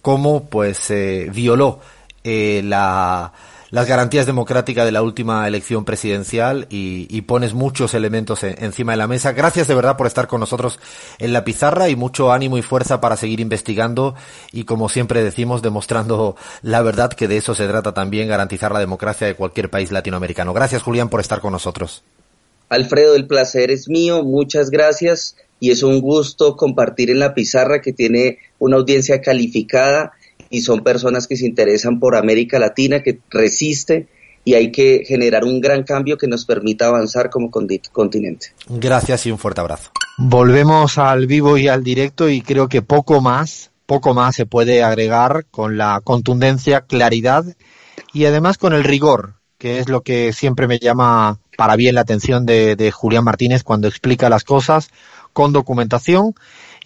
cómo 0.02 0.46
pues 0.46 0.76
se 0.76 1.30
violó 1.32 1.78
eh, 2.24 2.62
la, 2.64 3.32
las 3.70 3.86
garantías 3.86 4.26
democráticas 4.26 4.84
de 4.84 4.92
la 4.92 5.02
última 5.02 5.46
elección 5.46 5.84
presidencial 5.84 6.66
y, 6.70 7.20
pones 7.22 7.54
muchos 7.54 7.94
elementos 7.94 8.44
encima 8.44 8.92
de 8.92 8.98
la 8.98 9.08
mesa. 9.08 9.32
Gracias 9.32 9.66
de 9.66 9.74
verdad 9.74 9.96
por 9.96 10.06
estar 10.06 10.28
con 10.28 10.38
nosotros 10.38 10.78
en 11.18 11.32
la 11.32 11.44
pizarra 11.44 11.88
y 11.88 11.96
mucho 11.96 12.32
ánimo 12.32 12.56
y 12.56 12.62
fuerza 12.62 13.00
para 13.00 13.16
seguir 13.16 13.40
investigando 13.40 14.14
y 14.52 14.64
como 14.64 14.88
siempre 14.88 15.24
decimos 15.24 15.60
demostrando 15.60 16.36
la 16.62 16.82
verdad 16.82 17.12
que 17.12 17.26
de 17.26 17.38
eso 17.38 17.54
se 17.54 17.66
trata 17.66 17.92
también 17.94 18.28
garantizar 18.28 18.70
la 18.70 18.78
democracia 18.78 19.26
de 19.26 19.34
cualquier 19.34 19.70
país 19.70 19.90
latinoamericano. 19.90 20.54
Gracias 20.54 20.82
Julián 20.82 21.08
por 21.08 21.20
estar 21.20 21.40
con 21.40 21.52
nosotros. 21.52 22.04
Alfredo, 22.68 23.16
el 23.16 23.26
placer 23.26 23.70
es 23.70 23.88
mío, 23.88 24.22
muchas 24.22 24.70
gracias 24.70 25.36
y 25.58 25.70
es 25.70 25.82
un 25.82 26.00
gusto 26.00 26.56
compartir 26.56 27.10
en 27.10 27.18
la 27.18 27.34
pizarra 27.34 27.80
que 27.80 27.92
tiene 27.92 28.38
una 28.58 28.76
audiencia 28.76 29.20
calificada 29.20 30.12
y 30.50 30.62
son 30.62 30.82
personas 30.82 31.26
que 31.26 31.36
se 31.36 31.46
interesan 31.46 31.98
por 32.00 32.16
América 32.16 32.58
Latina, 32.58 33.02
que 33.02 33.18
resiste 33.30 34.08
y 34.44 34.54
hay 34.54 34.70
que 34.70 35.02
generar 35.04 35.44
un 35.44 35.60
gran 35.60 35.82
cambio 35.82 36.16
que 36.16 36.28
nos 36.28 36.44
permita 36.44 36.86
avanzar 36.86 37.30
como 37.30 37.50
continente. 37.50 38.52
Gracias 38.68 39.26
y 39.26 39.32
un 39.32 39.38
fuerte 39.38 39.60
abrazo. 39.60 39.90
Volvemos 40.18 40.98
al 40.98 41.26
vivo 41.26 41.58
y 41.58 41.66
al 41.66 41.82
directo 41.82 42.28
y 42.28 42.42
creo 42.42 42.68
que 42.68 42.80
poco 42.80 43.20
más, 43.20 43.72
poco 43.86 44.14
más 44.14 44.36
se 44.36 44.46
puede 44.46 44.84
agregar 44.84 45.46
con 45.50 45.76
la 45.76 46.00
contundencia, 46.02 46.82
claridad 46.82 47.44
y 48.12 48.26
además 48.26 48.56
con 48.56 48.72
el 48.72 48.84
rigor, 48.84 49.34
que 49.58 49.80
es 49.80 49.88
lo 49.88 50.02
que 50.02 50.32
siempre 50.32 50.68
me 50.68 50.78
llama 50.78 51.40
para 51.56 51.74
bien 51.74 51.96
la 51.96 52.02
atención 52.02 52.46
de, 52.46 52.76
de 52.76 52.92
Julián 52.92 53.24
Martínez 53.24 53.64
cuando 53.64 53.88
explica 53.88 54.30
las 54.30 54.44
cosas 54.44 54.90
con 55.32 55.52
documentación 55.52 56.34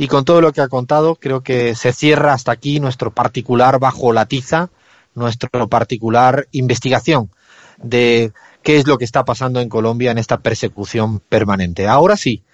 y 0.00 0.08
con 0.08 0.24
todo 0.24 0.40
lo 0.40 0.54
que 0.54 0.62
ha 0.62 0.68
contado, 0.68 1.16
creo 1.16 1.42
que 1.42 1.74
se 1.74 1.92
cierra 1.92 2.32
hasta 2.32 2.52
aquí 2.52 2.80
nuestro 2.80 3.10
particular 3.10 3.78
bajo 3.78 4.14
la 4.14 4.24
tiza, 4.24 4.70
nuestro 5.14 5.68
particular 5.68 6.48
investigación 6.52 7.30
de 7.76 8.32
qué 8.62 8.78
es 8.78 8.86
lo 8.86 8.96
que 8.96 9.04
está 9.04 9.26
pasando 9.26 9.60
en 9.60 9.68
Colombia 9.68 10.10
en 10.10 10.16
esta 10.16 10.38
persecución 10.38 11.20
permanente. 11.20 11.86
Ahora 11.86 12.16
sí, 12.16 12.44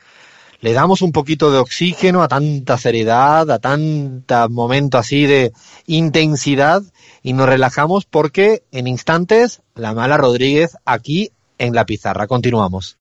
le 0.60 0.72
damos 0.72 1.02
un 1.02 1.12
poquito 1.12 1.52
de 1.52 1.58
oxígeno 1.58 2.24
a 2.24 2.26
tanta 2.26 2.78
seriedad, 2.78 3.48
a 3.48 3.60
tanta 3.60 4.48
momento 4.48 4.98
así 4.98 5.26
de 5.26 5.52
intensidad 5.86 6.82
y 7.22 7.32
nos 7.32 7.48
relajamos 7.48 8.06
porque 8.06 8.64
en 8.72 8.88
instantes 8.88 9.62
la 9.76 9.94
mala 9.94 10.16
Rodríguez 10.16 10.76
aquí 10.84 11.30
en 11.58 11.76
la 11.76 11.86
pizarra. 11.86 12.26
Continuamos. 12.26 12.94